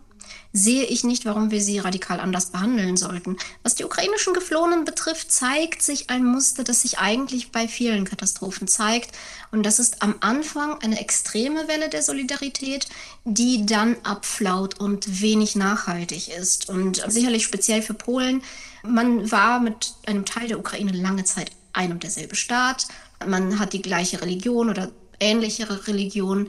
[0.52, 3.36] sehe ich nicht, warum wir sie radikal anders behandeln sollten.
[3.62, 8.66] Was die ukrainischen Geflohenen betrifft, zeigt sich ein Muster, das sich eigentlich bei vielen Katastrophen
[8.66, 9.10] zeigt.
[9.52, 12.88] Und das ist am Anfang eine extreme Welle der Solidarität,
[13.24, 16.68] die dann abflaut und wenig nachhaltig ist.
[16.68, 18.42] Und sicherlich speziell für Polen.
[18.82, 22.88] Man war mit einem Teil der Ukraine lange Zeit ein und derselbe Staat.
[23.24, 26.48] Man hat die gleiche Religion oder ähnlichere Religion.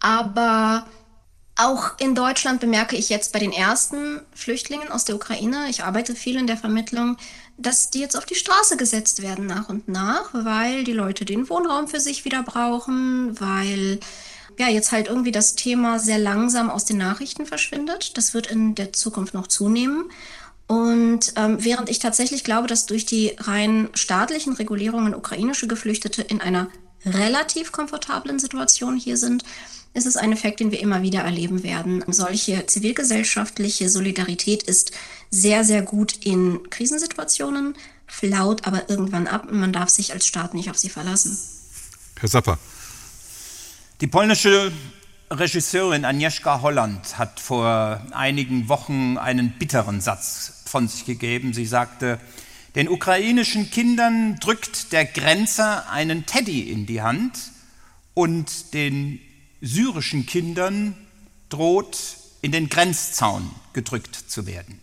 [0.00, 0.86] Aber
[1.56, 6.14] auch in Deutschland bemerke ich jetzt bei den ersten Flüchtlingen aus der Ukraine, ich arbeite
[6.14, 7.16] viel in der Vermittlung,
[7.58, 11.50] dass die jetzt auf die Straße gesetzt werden nach und nach, weil die Leute den
[11.50, 14.00] Wohnraum für sich wieder brauchen, weil
[14.58, 18.16] ja jetzt halt irgendwie das Thema sehr langsam aus den Nachrichten verschwindet.
[18.16, 20.10] Das wird in der Zukunft noch zunehmen.
[20.66, 26.40] Und ähm, während ich tatsächlich glaube, dass durch die rein staatlichen Regulierungen ukrainische Geflüchtete in
[26.40, 26.68] einer
[27.04, 29.42] relativ komfortablen Situation hier sind,
[29.92, 32.04] ist es ein Effekt, den wir immer wieder erleben werden.
[32.06, 34.92] Solche zivilgesellschaftliche Solidarität ist
[35.30, 37.74] sehr, sehr gut in Krisensituationen,
[38.06, 41.36] flaut aber irgendwann ab und man darf sich als Staat nicht auf sie verlassen.
[42.18, 42.58] Herr Sapper.
[44.00, 44.72] Die polnische
[45.30, 51.52] Regisseurin Agnieszka Holland hat vor einigen Wochen einen bitteren Satz von sich gegeben.
[51.52, 52.18] Sie sagte,
[52.74, 57.38] den ukrainischen Kindern drückt der Grenzer einen Teddy in die Hand
[58.14, 59.20] und den
[59.60, 60.96] syrischen Kindern
[61.48, 61.98] droht
[62.42, 64.80] in den Grenzzaun gedrückt zu werden.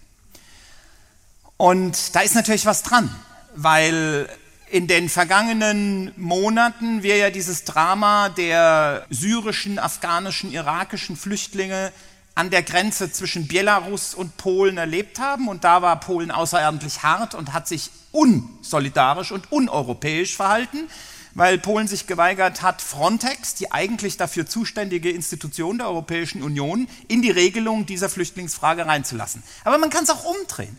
[1.58, 3.14] Und da ist natürlich was dran,
[3.56, 4.30] weil
[4.70, 11.92] in den vergangenen Monaten wir ja dieses Drama der syrischen, afghanischen, irakischen Flüchtlinge
[12.36, 15.48] an der Grenze zwischen Belarus und Polen erlebt haben.
[15.48, 20.90] Und da war Polen außerordentlich hart und hat sich unsolidarisch und uneuropäisch verhalten,
[21.38, 27.22] weil Polen sich geweigert hat, Frontex, die eigentlich dafür zuständige Institution der Europäischen Union, in
[27.22, 29.44] die Regelung dieser Flüchtlingsfrage reinzulassen.
[29.64, 30.76] Aber man kann es auch umdrehen.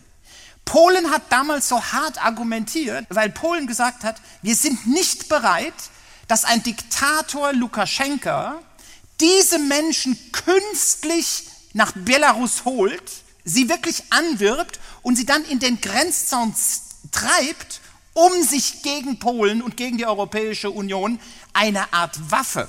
[0.65, 5.73] Polen hat damals so hart argumentiert, weil Polen gesagt hat, wir sind nicht bereit,
[6.27, 8.59] dass ein Diktator Lukaschenka
[9.21, 13.11] diese Menschen künstlich nach Belarus holt,
[13.45, 16.53] sie wirklich anwirbt und sie dann in den Grenzzaun
[17.13, 17.79] treibt,
[18.13, 21.19] um sich gegen Polen und gegen die Europäische Union
[21.53, 22.67] eine Art Waffe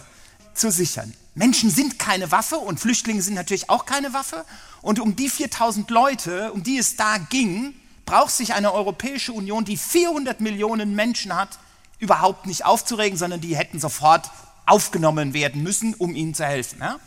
[0.55, 1.15] zu sichern.
[1.35, 4.45] Menschen sind keine Waffe und Flüchtlinge sind natürlich auch keine Waffe.
[4.83, 7.75] Und um die 4000 Leute, um die es da ging,
[8.05, 11.59] braucht sich eine Europäische Union, die 400 Millionen Menschen hat,
[11.99, 14.31] überhaupt nicht aufzuregen, sondern die hätten sofort
[14.67, 16.79] aufgenommen werden müssen, um ihnen zu helfen.
[16.81, 16.99] Ja?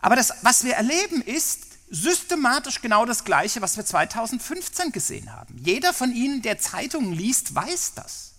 [0.00, 5.56] Aber das, was wir erleben, ist systematisch genau das Gleiche, was wir 2015 gesehen haben.
[5.64, 8.32] Jeder von Ihnen, der Zeitungen liest, weiß das.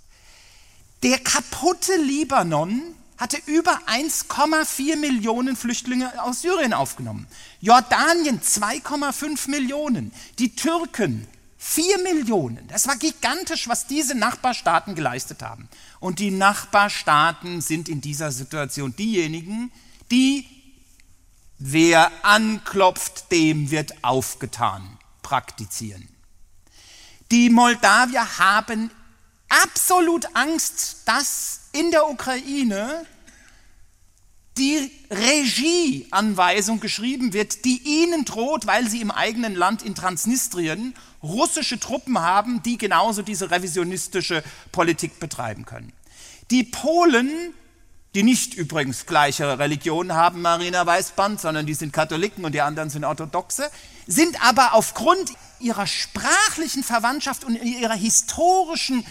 [1.04, 2.82] Der kaputte Libanon
[3.18, 7.28] hatte über 1,4 Millionen Flüchtlinge aus Syrien aufgenommen.
[7.62, 10.12] Jordanien 2,5 Millionen.
[10.38, 11.26] Die Türken
[11.58, 12.68] 4 Millionen.
[12.68, 15.70] Das war gigantisch, was diese Nachbarstaaten geleistet haben.
[16.02, 19.72] Und die Nachbarstaaten sind in dieser Situation diejenigen,
[20.12, 20.46] die
[21.58, 26.08] Wer anklopft, dem wird aufgetan, praktizieren.
[27.32, 28.92] Die Moldawier haben
[29.50, 33.06] absolut Angst, dass in der Ukraine
[34.58, 41.80] die Regieanweisung geschrieben wird, die ihnen droht, weil sie im eigenen Land in Transnistrien russische
[41.80, 45.92] Truppen haben, die genauso diese revisionistische Politik betreiben können.
[46.52, 47.54] Die Polen
[48.16, 52.90] die nicht übrigens gleiche Religion haben, Marina Weißband, sondern die sind Katholiken und die anderen
[52.90, 53.70] sind Orthodoxe,
[54.08, 59.06] sind aber aufgrund ihrer sprachlichen Verwandtschaft und ihrer historischen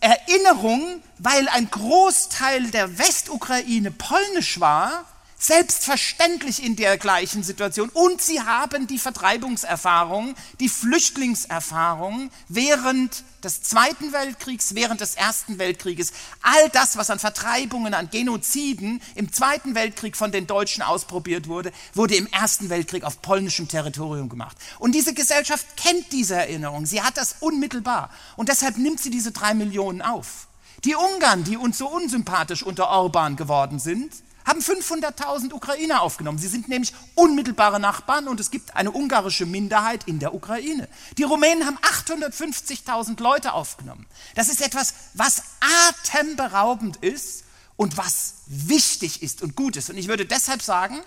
[0.00, 5.06] Erinnerung, weil ein Großteil der Westukraine polnisch war,
[5.42, 7.88] selbstverständlich in der gleichen Situation.
[7.88, 16.12] Und sie haben die Vertreibungserfahrung, die Flüchtlingserfahrung während des Zweiten Weltkriegs, während des Ersten Weltkrieges.
[16.42, 21.72] All das, was an Vertreibungen, an Genoziden im Zweiten Weltkrieg von den Deutschen ausprobiert wurde,
[21.92, 24.56] wurde im Ersten Weltkrieg auf polnischem Territorium gemacht.
[24.78, 26.86] Und diese Gesellschaft kennt diese Erinnerung.
[26.86, 28.10] Sie hat das unmittelbar.
[28.36, 30.46] Und deshalb nimmt sie diese drei Millionen auf.
[30.84, 34.12] Die Ungarn, die uns so unsympathisch unter Orban geworden sind,
[34.44, 36.38] haben 500.000 Ukrainer aufgenommen.
[36.38, 40.88] Sie sind nämlich unmittelbare Nachbarn und es gibt eine ungarische Minderheit in der Ukraine.
[41.18, 44.06] Die Rumänen haben 850.000 Leute aufgenommen.
[44.34, 45.42] Das ist etwas, was
[45.88, 47.44] atemberaubend ist
[47.76, 49.90] und was wichtig ist und gut ist.
[49.90, 51.00] Und ich würde deshalb sagen,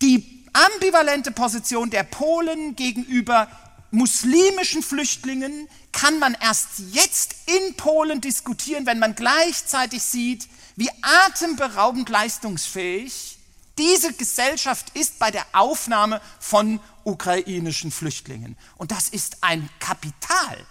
[0.00, 3.48] die ambivalente Position der Polen gegenüber
[3.90, 10.90] muslimischen Flüchtlingen kann man erst jetzt in Polen diskutieren, wenn man gleichzeitig sieht, wie
[11.26, 13.38] atemberaubend leistungsfähig
[13.78, 18.56] diese Gesellschaft ist bei der Aufnahme von ukrainischen Flüchtlingen.
[18.76, 20.66] Und das ist ein Kapital,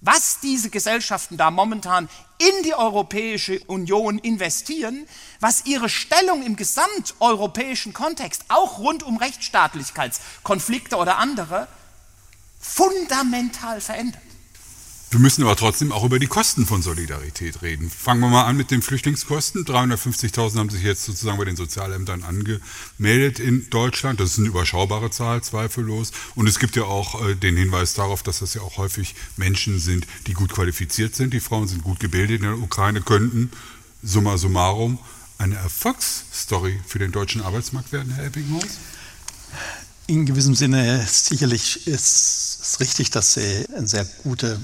[0.00, 5.06] was diese Gesellschaften da momentan in die Europäische Union investieren,
[5.40, 11.68] was ihre Stellung im gesamteuropäischen Kontext, auch rund um Rechtsstaatlichkeitskonflikte oder andere,
[12.60, 14.22] fundamental verändert.
[15.10, 17.90] Wir müssen aber trotzdem auch über die Kosten von Solidarität reden.
[17.90, 19.64] Fangen wir mal an mit den Flüchtlingskosten.
[19.64, 24.18] 350.000 haben sich jetzt sozusagen bei den Sozialämtern angemeldet in Deutschland.
[24.18, 26.10] Das ist eine überschaubare Zahl, zweifellos.
[26.34, 29.78] Und es gibt ja auch äh, den Hinweis darauf, dass das ja auch häufig Menschen
[29.78, 31.32] sind, die gut qualifiziert sind.
[31.32, 33.52] Die Frauen sind gut gebildet in der Ukraine, könnten
[34.02, 34.98] summa summarum
[35.38, 38.78] eine Erfolgsstory für den deutschen Arbeitsmarkt werden, Herr Eppinghaus?
[40.08, 44.60] In gewissem Sinne sicherlich ist es richtig, dass Sie eine sehr gute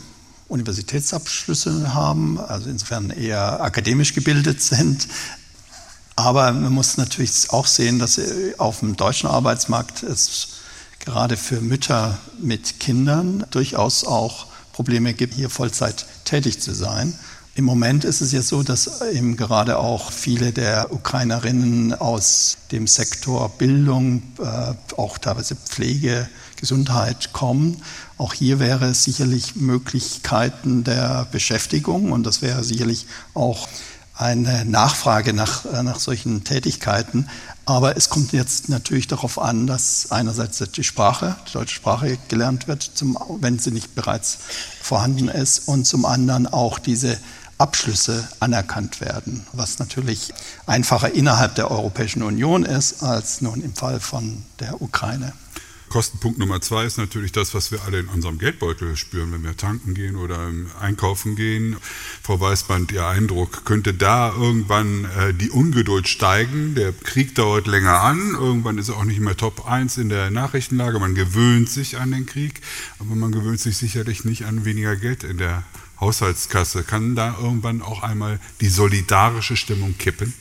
[0.49, 5.09] Universitätsabschlüsse haben, also insofern eher akademisch gebildet sind.
[6.17, 8.21] Aber man muss natürlich auch sehen, dass
[8.59, 10.49] auf dem deutschen Arbeitsmarkt es
[11.01, 17.19] gerade für Mütter mit Kindern durchaus auch Probleme gibt, hier Vollzeit tätig zu sein.
[17.55, 22.87] Im Moment ist es jetzt so, dass eben gerade auch viele der Ukrainerinnen aus dem
[22.87, 27.83] Sektor Bildung, äh, auch teilweise Pflege, Gesundheit kommen.
[28.23, 33.67] Auch hier wäre es sicherlich Möglichkeiten der Beschäftigung und das wäre sicherlich auch
[34.15, 37.29] eine Nachfrage nach, äh, nach solchen Tätigkeiten.
[37.65, 42.69] Aber es kommt jetzt natürlich darauf an, dass einerseits die Sprache, die deutsche Sprache gelernt
[42.69, 44.39] wird, zum, wenn sie nicht bereits
[44.81, 47.19] vorhanden ist, und zum anderen auch diese
[47.59, 50.33] Abschlüsse anerkannt werden, was natürlich
[50.67, 55.33] einfacher innerhalb der Europäischen Union ist als nun im Fall von der Ukraine.
[55.93, 59.59] Kostenpunkt Nummer zwei ist natürlich das, was wir alle in unserem Geldbeutel spüren, wenn wir
[59.59, 60.51] tanken gehen oder
[60.81, 61.77] einkaufen gehen.
[62.23, 66.75] Frau Weißband, Ihr Eindruck, könnte da irgendwann äh, die Ungeduld steigen?
[66.75, 70.31] Der Krieg dauert länger an, irgendwann ist er auch nicht mehr Top 1 in der
[70.31, 70.99] Nachrichtenlage.
[70.99, 72.63] Man gewöhnt sich an den Krieg,
[72.99, 75.63] aber man gewöhnt sich sicherlich nicht an weniger Geld in der
[76.01, 76.85] Haushaltskasse.
[76.85, 80.33] Kann da irgendwann auch einmal die solidarische Stimmung kippen?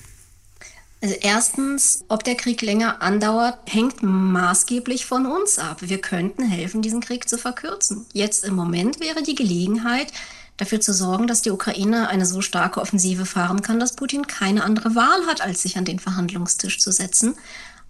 [1.01, 5.77] Also erstens, ob der Krieg länger andauert, hängt maßgeblich von uns ab.
[5.81, 8.05] Wir könnten helfen, diesen Krieg zu verkürzen.
[8.13, 10.13] Jetzt im Moment wäre die Gelegenheit,
[10.57, 14.63] dafür zu sorgen, dass die Ukraine eine so starke Offensive fahren kann, dass Putin keine
[14.63, 17.33] andere Wahl hat, als sich an den Verhandlungstisch zu setzen.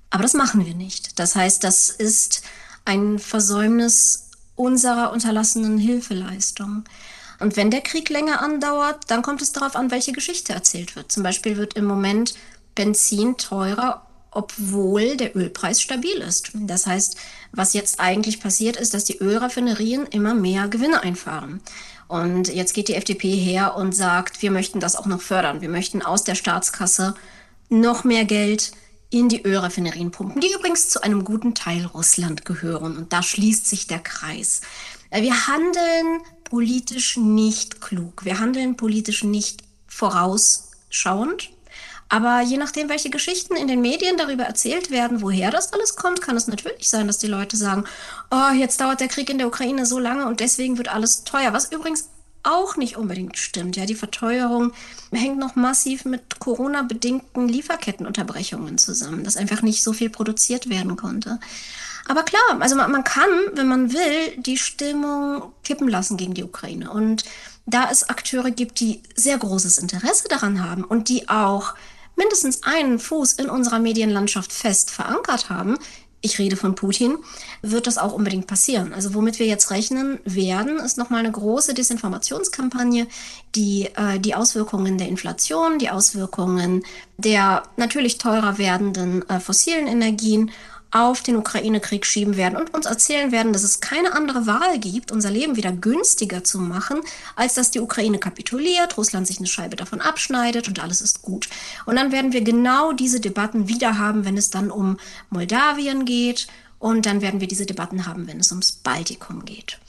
[0.09, 1.19] Aber das machen wir nicht.
[1.19, 2.43] Das heißt, das ist
[2.85, 6.85] ein Versäumnis unserer unterlassenen Hilfeleistung.
[7.39, 11.11] Und wenn der Krieg länger andauert, dann kommt es darauf an, welche Geschichte erzählt wird.
[11.11, 12.35] Zum Beispiel wird im Moment
[12.75, 16.51] Benzin teurer, obwohl der Ölpreis stabil ist.
[16.53, 17.17] Das heißt,
[17.51, 21.61] was jetzt eigentlich passiert ist, dass die Ölraffinerien immer mehr Gewinne einfahren.
[22.07, 25.61] Und jetzt geht die FDP her und sagt, wir möchten das auch noch fördern.
[25.61, 27.15] Wir möchten aus der Staatskasse
[27.69, 28.71] noch mehr Geld
[29.09, 32.97] in die Ölraffinerien pumpen, die übrigens zu einem guten Teil Russland gehören.
[32.97, 34.61] Und da schließt sich der Kreis.
[35.11, 38.23] Wir handeln politisch nicht klug.
[38.23, 41.49] Wir handeln politisch nicht vorausschauend.
[42.11, 46.21] Aber je nachdem, welche Geschichten in den Medien darüber erzählt werden, woher das alles kommt,
[46.21, 47.85] kann es natürlich sein, dass die Leute sagen,
[48.29, 51.53] oh, jetzt dauert der Krieg in der Ukraine so lange und deswegen wird alles teuer.
[51.53, 52.09] Was übrigens
[52.43, 53.77] auch nicht unbedingt stimmt.
[53.77, 54.73] Ja, die Verteuerung
[55.13, 61.39] hängt noch massiv mit Corona-bedingten Lieferkettenunterbrechungen zusammen, dass einfach nicht so viel produziert werden konnte.
[62.09, 66.43] Aber klar, also man, man kann, wenn man will, die Stimmung kippen lassen gegen die
[66.43, 66.91] Ukraine.
[66.91, 67.23] Und
[67.65, 71.73] da es Akteure gibt, die sehr großes Interesse daran haben und die auch
[72.21, 75.79] mindestens einen Fuß in unserer Medienlandschaft fest verankert haben,
[76.23, 77.17] ich rede von Putin,
[77.63, 78.93] wird das auch unbedingt passieren.
[78.93, 83.07] Also womit wir jetzt rechnen werden, ist nochmal eine große Desinformationskampagne,
[83.55, 86.83] die äh, die Auswirkungen der Inflation, die Auswirkungen
[87.17, 90.51] der natürlich teurer werdenden äh, fossilen Energien
[90.91, 95.11] auf den Ukraine-Krieg schieben werden und uns erzählen werden, dass es keine andere Wahl gibt,
[95.11, 96.99] unser Leben wieder günstiger zu machen,
[97.35, 101.47] als dass die Ukraine kapituliert, Russland sich eine Scheibe davon abschneidet und alles ist gut.
[101.85, 104.97] Und dann werden wir genau diese Debatten wieder haben, wenn es dann um
[105.29, 109.79] Moldawien geht und dann werden wir diese Debatten haben, wenn es ums Baltikum geht.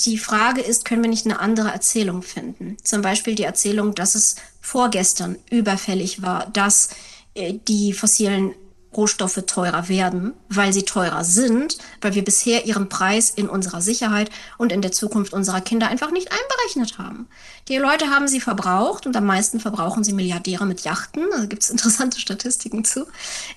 [0.00, 2.76] Die Frage ist, können wir nicht eine andere Erzählung finden?
[2.82, 6.90] Zum Beispiel die Erzählung, dass es vorgestern überfällig war, dass
[7.34, 8.54] äh, die fossilen
[8.96, 14.30] Rohstoffe teurer werden, weil sie teurer sind, weil wir bisher ihren Preis in unserer Sicherheit
[14.58, 17.28] und in der Zukunft unserer Kinder einfach nicht einberechnet haben.
[17.68, 21.24] Die Leute haben sie verbraucht und am meisten verbrauchen sie Milliardäre mit Yachten.
[21.30, 23.06] Da gibt es interessante Statistiken zu.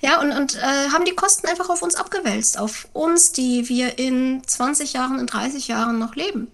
[0.00, 3.98] Ja, und, und äh, haben die Kosten einfach auf uns abgewälzt, auf uns, die wir
[3.98, 6.48] in 20 Jahren, in 30 Jahren noch leben.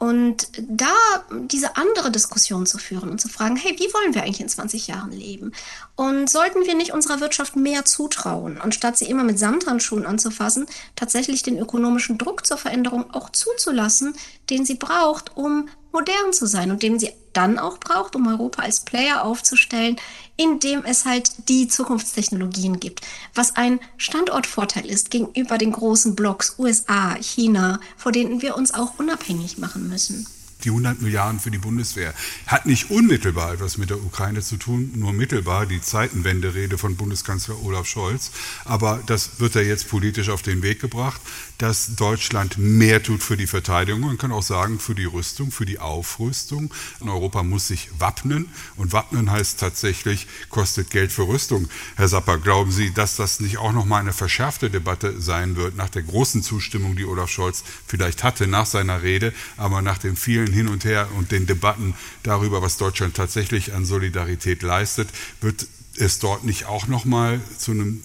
[0.00, 0.94] Und da
[1.30, 4.86] diese andere Diskussion zu führen und zu fragen, hey, wie wollen wir eigentlich in 20
[4.86, 5.52] Jahren leben?
[5.94, 11.42] Und sollten wir nicht unserer Wirtschaft mehr zutrauen, anstatt sie immer mit Samthandschuhen anzufassen, tatsächlich
[11.42, 14.14] den ökonomischen Druck zur Veränderung auch zuzulassen,
[14.48, 18.62] den sie braucht, um modern zu sein und den sie dann auch braucht, um Europa
[18.62, 19.96] als Player aufzustellen,
[20.36, 23.02] indem es halt die Zukunftstechnologien gibt,
[23.34, 28.98] was ein Standortvorteil ist gegenüber den großen Blocks USA, China, vor denen wir uns auch
[28.98, 30.26] unabhängig machen müssen
[30.64, 32.14] die 100 Milliarden für die Bundeswehr.
[32.46, 37.62] Hat nicht unmittelbar etwas mit der Ukraine zu tun, nur mittelbar die Zeitenwende-Rede von Bundeskanzler
[37.62, 38.30] Olaf Scholz.
[38.64, 41.20] Aber das wird er jetzt politisch auf den Weg gebracht,
[41.60, 44.00] dass Deutschland mehr tut für die Verteidigung.
[44.00, 46.72] Man kann auch sagen, für die Rüstung, für die Aufrüstung.
[47.00, 48.48] Und Europa muss sich wappnen.
[48.76, 51.68] Und wappnen heißt tatsächlich, kostet Geld für Rüstung.
[51.96, 55.90] Herr Sapper, glauben Sie, dass das nicht auch nochmal eine verschärfte Debatte sein wird, nach
[55.90, 60.52] der großen Zustimmung, die Olaf Scholz vielleicht hatte nach seiner Rede, aber nach den vielen
[60.52, 65.10] Hin und Her und den Debatten darüber, was Deutschland tatsächlich an Solidarität leistet,
[65.42, 68.02] wird es dort nicht auch noch mal zu einem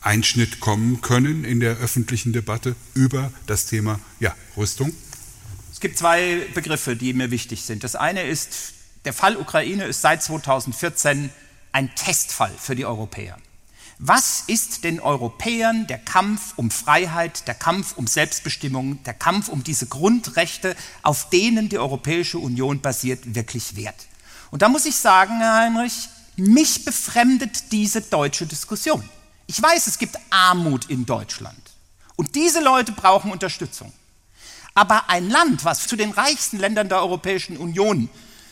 [0.00, 4.92] Einschnitt kommen können in der öffentlichen Debatte über das Thema ja, Rüstung?
[5.72, 7.84] Es gibt zwei Begriffe, die mir wichtig sind.
[7.84, 8.72] Das eine ist,
[9.04, 11.30] der Fall Ukraine ist seit 2014
[11.72, 13.36] ein Testfall für die Europäer.
[14.00, 19.64] Was ist den Europäern der Kampf um Freiheit, der Kampf um Selbstbestimmung, der Kampf um
[19.64, 24.06] diese Grundrechte, auf denen die Europäische Union basiert, wirklich wert?
[24.50, 29.02] Und da muss ich sagen, Herr Heinrich, mich befremdet diese deutsche Diskussion.
[29.50, 31.58] Ich weiß, es gibt Armut in Deutschland
[32.16, 33.90] und diese Leute brauchen Unterstützung.
[34.74, 38.10] Aber ein Land, was zu den reichsten Ländern der Europäischen Union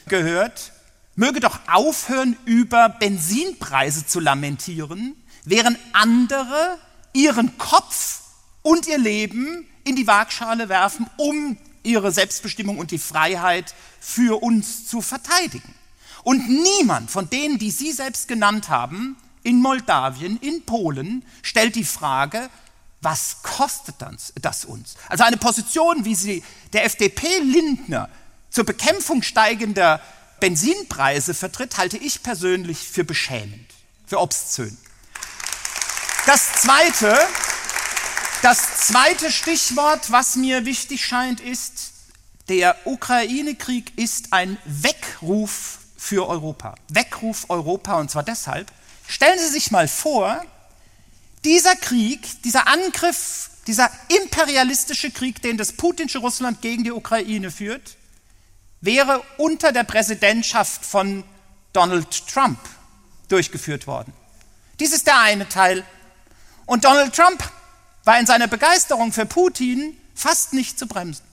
[0.08, 0.72] gehört,
[1.14, 6.78] möge doch aufhören, über Benzinpreise zu lamentieren, während andere
[7.12, 8.22] ihren Kopf
[8.62, 14.86] und ihr Leben in die Waagschale werfen, um ihre Selbstbestimmung und die Freiheit für uns
[14.86, 15.74] zu verteidigen.
[16.22, 21.84] Und niemand von denen, die Sie selbst genannt haben, in Moldawien, in Polen, stellt die
[21.84, 22.50] Frage,
[23.00, 23.94] was kostet
[24.42, 24.96] das uns?
[25.08, 26.42] Also eine Position, wie sie
[26.72, 28.08] der FDP Lindner
[28.50, 30.00] zur Bekämpfung steigender
[30.40, 33.70] Benzinpreise vertritt, halte ich persönlich für beschämend,
[34.06, 34.76] für obszön.
[36.26, 37.16] Das zweite,
[38.42, 41.92] das zweite Stichwort, was mir wichtig scheint, ist,
[42.48, 46.74] der Ukraine-Krieg ist ein Weckruf für Europa.
[46.88, 48.72] Weckruf Europa und zwar deshalb,
[49.06, 50.42] stellen Sie sich mal vor,
[51.44, 57.96] dieser Krieg, dieser Angriff, dieser imperialistische Krieg, den das putinsche Russland gegen die Ukraine führt,
[58.80, 61.24] wäre unter der Präsidentschaft von
[61.72, 62.58] Donald Trump
[63.28, 64.12] durchgeführt worden.
[64.80, 65.84] Dies ist der eine Teil
[66.66, 67.42] und Donald Trump
[68.04, 71.24] war in seiner Begeisterung für Putin fast nicht zu bremsen.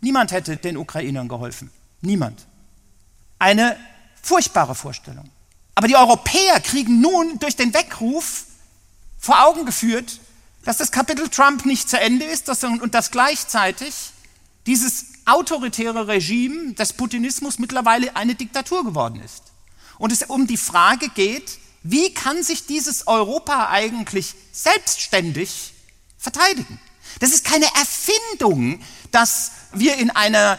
[0.00, 1.70] Niemand hätte den Ukrainern geholfen.
[2.00, 2.46] Niemand.
[3.38, 3.78] Eine
[4.20, 5.30] furchtbare Vorstellung.
[5.74, 8.44] Aber die Europäer kriegen nun durch den Weckruf
[9.18, 10.20] vor Augen geführt,
[10.64, 13.94] dass das Kapitel Trump nicht zu Ende ist und dass gleichzeitig
[14.66, 19.42] dieses autoritäre Regime des Putinismus mittlerweile eine Diktatur geworden ist.
[19.98, 25.74] Und es um die Frage geht, wie kann sich dieses Europa eigentlich selbstständig
[26.18, 26.80] verteidigen?
[27.20, 30.58] Das ist keine Erfindung, dass wir in einer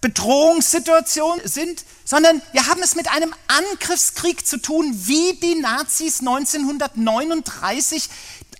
[0.00, 8.10] Bedrohungssituation sind, sondern wir haben es mit einem Angriffskrieg zu tun, wie die Nazis 1939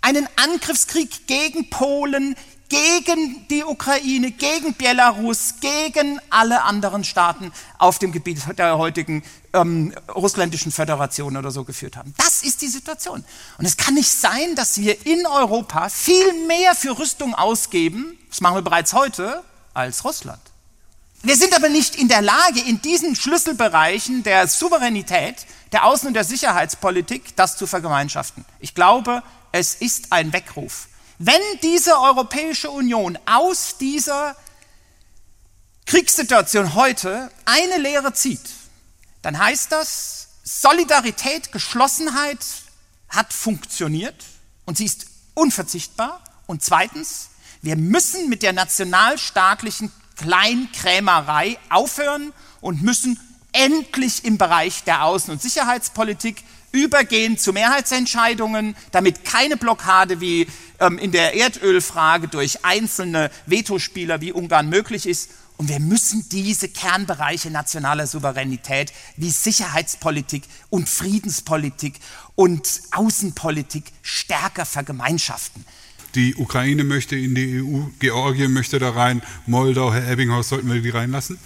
[0.00, 2.34] einen Angriffskrieg gegen Polen,
[2.70, 9.22] gegen die Ukraine, gegen Belarus, gegen alle anderen Staaten auf dem Gebiet der heutigen
[9.53, 12.14] ähm, russländischen Föderation oder so geführt haben.
[12.16, 13.22] Das ist die Situation.
[13.59, 18.40] Und es kann nicht sein, dass wir in Europa viel mehr für Rüstung ausgeben, das
[18.40, 19.44] machen wir bereits heute,
[19.74, 20.40] als Russland.
[21.22, 26.14] Wir sind aber nicht in der Lage, in diesen Schlüsselbereichen der Souveränität, der Außen- und
[26.14, 28.44] der Sicherheitspolitik das zu vergemeinschaften.
[28.60, 30.88] Ich glaube, es ist ein Weckruf
[31.24, 34.34] wenn diese Europäische Union aus dieser
[35.86, 38.40] Kriegssituation heute eine Lehre zieht,
[39.22, 42.44] dann heißt das, Solidarität, Geschlossenheit
[43.08, 44.16] hat funktioniert
[44.64, 46.24] und sie ist unverzichtbar.
[46.46, 47.28] Und zweitens,
[47.60, 49.92] wir müssen mit der nationalstaatlichen
[50.22, 53.18] Kleinkrämerei aufhören und müssen
[53.52, 60.46] endlich im Bereich der Außen- und Sicherheitspolitik übergehen zu Mehrheitsentscheidungen, damit keine Blockade wie
[60.80, 65.30] ähm, in der Erdölfrage durch einzelne Vetospieler wie Ungarn möglich ist.
[65.58, 72.00] Und wir müssen diese Kernbereiche nationaler Souveränität wie Sicherheitspolitik und Friedenspolitik
[72.34, 75.64] und Außenpolitik stärker vergemeinschaften.
[76.14, 80.82] Die Ukraine möchte in die EU, Georgien möchte da rein, Moldau, Herr Ebbinghaus, sollten wir
[80.82, 81.38] die reinlassen?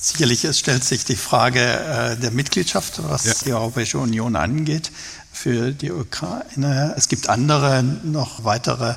[0.00, 3.34] Sicherlich, es stellt sich die Frage äh, der Mitgliedschaft, was ja.
[3.44, 4.90] die Europäische Union angeht,
[5.32, 6.94] für die Ukraine.
[6.96, 8.94] Es gibt andere, noch weitere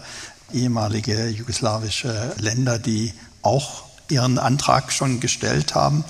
[0.54, 6.04] ehemalige jugoslawische Länder, die auch ihren Antrag schon gestellt haben.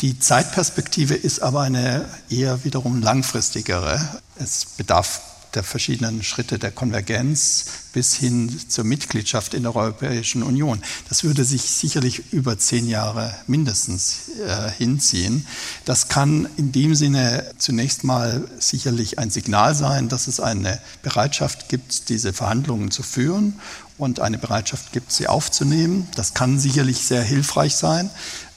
[0.00, 4.00] Die Zeitperspektive ist aber eine eher wiederum langfristigere.
[4.36, 5.20] Es bedarf
[5.54, 10.82] der verschiedenen Schritte der Konvergenz bis hin zur Mitgliedschaft in der Europäischen Union.
[11.08, 15.46] Das würde sich sicherlich über zehn Jahre mindestens äh, hinziehen.
[15.84, 21.68] Das kann in dem Sinne zunächst mal sicherlich ein Signal sein, dass es eine Bereitschaft
[21.68, 23.54] gibt, diese Verhandlungen zu führen
[23.96, 26.08] und eine Bereitschaft gibt, sie aufzunehmen.
[26.16, 28.10] Das kann sicherlich sehr hilfreich sein.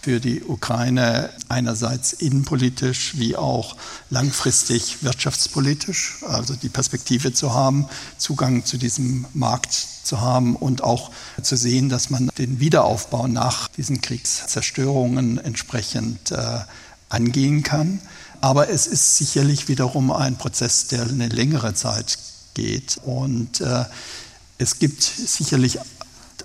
[0.07, 3.75] Für die Ukraine einerseits innenpolitisch wie auch
[4.09, 11.11] langfristig wirtschaftspolitisch, also die Perspektive zu haben, Zugang zu diesem Markt zu haben und auch
[11.41, 16.59] zu sehen, dass man den Wiederaufbau nach diesen Kriegszerstörungen entsprechend äh,
[17.09, 17.99] angehen kann.
[18.39, 22.17] Aber es ist sicherlich wiederum ein Prozess, der eine längere Zeit
[22.53, 22.97] geht.
[23.03, 23.83] Und äh,
[24.57, 25.79] es gibt sicherlich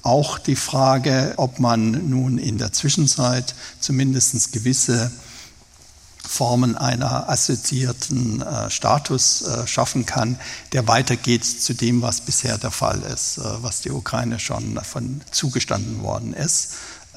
[0.02, 5.12] auch die Frage, ob man nun in der Zwischenzeit zumindest gewisse
[6.26, 10.38] Formen einer assoziierten äh, Status äh, schaffen kann,
[10.72, 15.20] der weitergeht zu dem, was bisher der Fall ist, äh, was die Ukraine schon davon
[15.30, 16.74] zugestanden worden ist.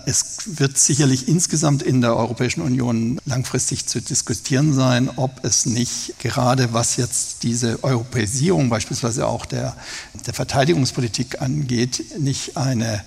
[0.07, 6.19] Es wird sicherlich insgesamt in der Europäischen Union langfristig zu diskutieren sein, ob es nicht
[6.19, 9.75] gerade was jetzt diese Europäisierung beispielsweise auch der,
[10.27, 13.03] der Verteidigungspolitik angeht, nicht eine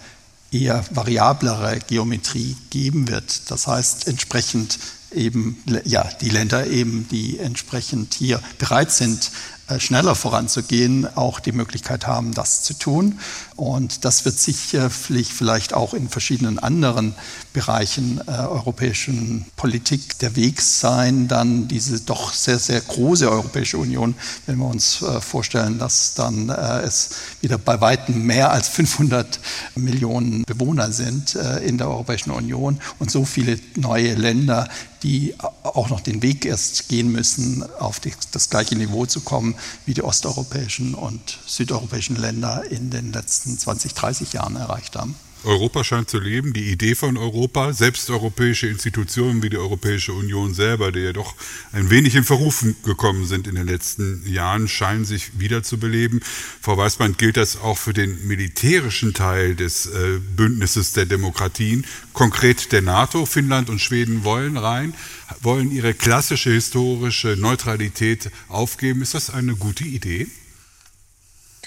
[0.51, 3.51] eher variablere Geometrie geben wird.
[3.51, 4.78] Das heißt, entsprechend
[5.12, 9.30] eben, ja, die Länder eben, die entsprechend hier bereit sind,
[9.79, 13.19] schneller voranzugehen, auch die Möglichkeit haben, das zu tun.
[13.57, 17.14] Und das wird sicherlich vielleicht auch in verschiedenen anderen
[17.53, 24.14] Bereichen äh, europäischen Politik der Weg sein, dann diese doch sehr, sehr große Europäische Union,
[24.47, 27.11] wenn wir uns äh, vorstellen, dass dann äh, es
[27.41, 29.41] wieder bei weitem mehr als 500
[29.75, 34.69] Millionen Bewohner sind äh, in der Europäischen Union und so viele neue Länder,
[35.03, 39.55] die auch noch den Weg erst gehen müssen, auf die, das gleiche Niveau zu kommen,
[39.87, 45.15] wie die osteuropäischen und südeuropäischen Länder in den letzten 20, 30 Jahren erreicht haben.
[45.49, 50.53] Europa scheint zu leben, die Idee von Europa, selbst europäische Institutionen wie die Europäische Union
[50.53, 51.34] selber, die ja doch
[51.72, 56.20] ein wenig in Verrufen gekommen sind in den letzten Jahren, scheinen sich wiederzubeleben.
[56.61, 62.70] Frau Weißband, gilt das auch für den militärischen Teil des äh, Bündnisses der Demokratien, konkret
[62.72, 63.24] der NATO?
[63.24, 64.92] Finnland und Schweden wollen rein,
[65.40, 69.01] wollen ihre klassische historische Neutralität aufgeben.
[69.01, 70.26] Ist das eine gute Idee?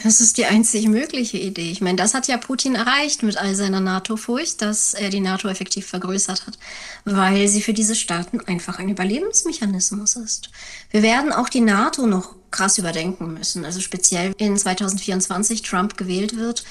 [0.04, 1.72] Das ist die einzig mögliche Idee.
[1.72, 5.48] Ich meine, das hat ja Putin erreicht mit all seiner NATO-Furcht, dass er die NATO
[5.48, 6.58] effektiv vergrößert hat,
[7.06, 10.50] weil sie für diese Staaten einfach ein Überlebensmechanismus ist.
[10.90, 13.66] Wir werden auch die NATO noch krass überdenken müssen.
[13.66, 16.64] Also speziell in 2024 Trump gewählt wird.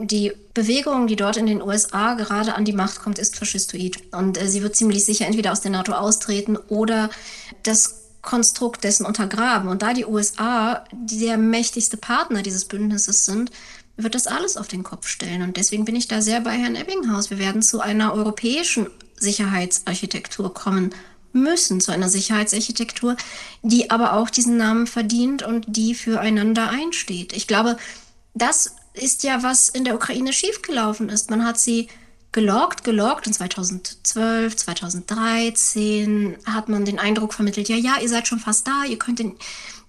[0.00, 4.12] Die Bewegung, die dort in den USA gerade an die Macht kommt, ist faschistoid.
[4.12, 7.10] Und äh, sie wird ziemlich sicher entweder aus der NATO austreten oder
[7.62, 9.68] das Konstrukt dessen untergraben.
[9.68, 13.50] Und da die USA der mächtigste Partner dieses Bündnisses sind,
[13.96, 15.42] wird das alles auf den Kopf stellen.
[15.42, 17.30] Und deswegen bin ich da sehr bei Herrn Ebbinghaus.
[17.30, 20.94] Wir werden zu einer europäischen Sicherheitsarchitektur kommen
[21.32, 23.16] müssen, zu einer Sicherheitsarchitektur,
[23.62, 27.32] die aber auch diesen Namen verdient und die füreinander einsteht.
[27.32, 27.76] Ich glaube,
[28.34, 31.30] das ist ja, was in der Ukraine schiefgelaufen ist.
[31.30, 31.88] Man hat sie
[32.32, 38.38] geloggt, geloggt und 2012, 2013 hat man den Eindruck vermittelt, ja, ja, ihr seid schon
[38.38, 39.36] fast da, ihr könnt den,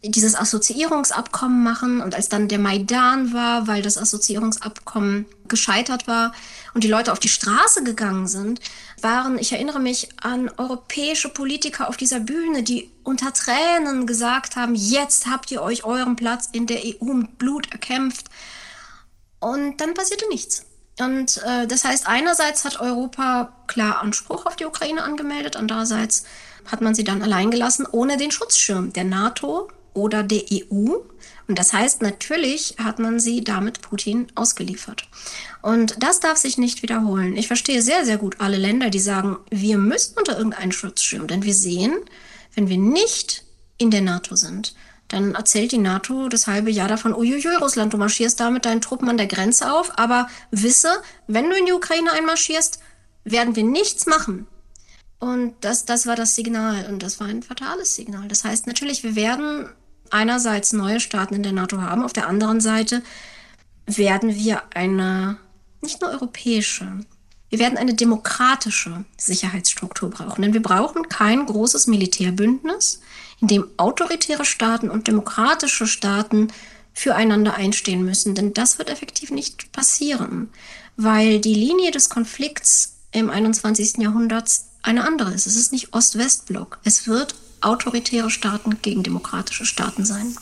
[0.01, 6.33] dieses Assoziierungsabkommen machen und als dann der Maidan war, weil das Assoziierungsabkommen gescheitert war
[6.73, 8.61] und die Leute auf die Straße gegangen sind,
[9.01, 14.75] waren, ich erinnere mich an europäische Politiker auf dieser Bühne, die unter Tränen gesagt haben,
[14.75, 18.27] jetzt habt ihr euch euren Platz in der EU mit Blut erkämpft.
[19.39, 20.68] Und dann passierte nichts.
[20.99, 26.25] Und äh, das heißt, einerseits hat Europa klar Anspruch auf die Ukraine angemeldet, andererseits
[26.69, 30.95] hat man sie dann allein gelassen, ohne den Schutzschirm der NATO oder der EU.
[31.47, 35.07] Und das heißt, natürlich hat man sie damit Putin ausgeliefert.
[35.61, 37.35] Und das darf sich nicht wiederholen.
[37.37, 41.43] Ich verstehe sehr, sehr gut alle Länder, die sagen, wir müssen unter irgendeinen Schutzschirm, denn
[41.43, 41.97] wir sehen,
[42.55, 43.45] wenn wir nicht
[43.77, 44.75] in der NATO sind,
[45.09, 48.81] dann erzählt die NATO das halbe Jahr davon, uiuiui, Russland, du marschierst da mit deinen
[48.81, 52.79] Truppen an der Grenze auf, aber wisse, wenn du in die Ukraine einmarschierst,
[53.23, 54.47] werden wir nichts machen.
[55.19, 56.85] Und das, das war das Signal.
[56.87, 58.27] Und das war ein fatales Signal.
[58.29, 59.69] Das heißt natürlich, wir werden
[60.11, 63.03] einerseits neue Staaten in der NATO haben, auf der anderen Seite
[63.85, 65.37] werden wir eine
[65.81, 66.99] nicht nur europäische,
[67.49, 73.01] wir werden eine demokratische Sicherheitsstruktur brauchen, denn wir brauchen kein großes Militärbündnis,
[73.41, 76.49] in dem autoritäre Staaten und demokratische Staaten
[76.93, 78.35] füreinander einstehen müssen.
[78.35, 80.49] Denn das wird effektiv nicht passieren,
[80.97, 83.97] weil die Linie des Konflikts im 21.
[83.97, 85.47] Jahrhundert eine andere ist.
[85.47, 86.79] Es ist nicht Ost-West-Block.
[86.83, 90.35] Es wird autoritäre Staaten gegen demokratische Staaten sein.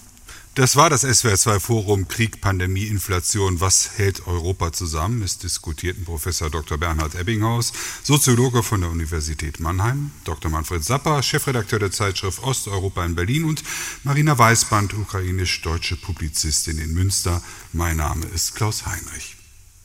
[0.57, 3.61] Das war das SWR2 Forum Krieg, Pandemie, Inflation.
[3.61, 5.21] Was hält Europa zusammen?
[5.21, 6.79] Es diskutierten Professor Dr.
[6.79, 10.49] Bernhard Ebbinghaus, Soziologe von der Universität Mannheim, Dr.
[10.49, 13.61] Manfred Zappa, Chefredakteur der Zeitschrift Osteuropa in Berlin und
[14.03, 17.43] Marina Weißband, ukrainisch-deutsche Publizistin in Münster.
[17.71, 19.36] Mein Name ist Klaus Heinrich.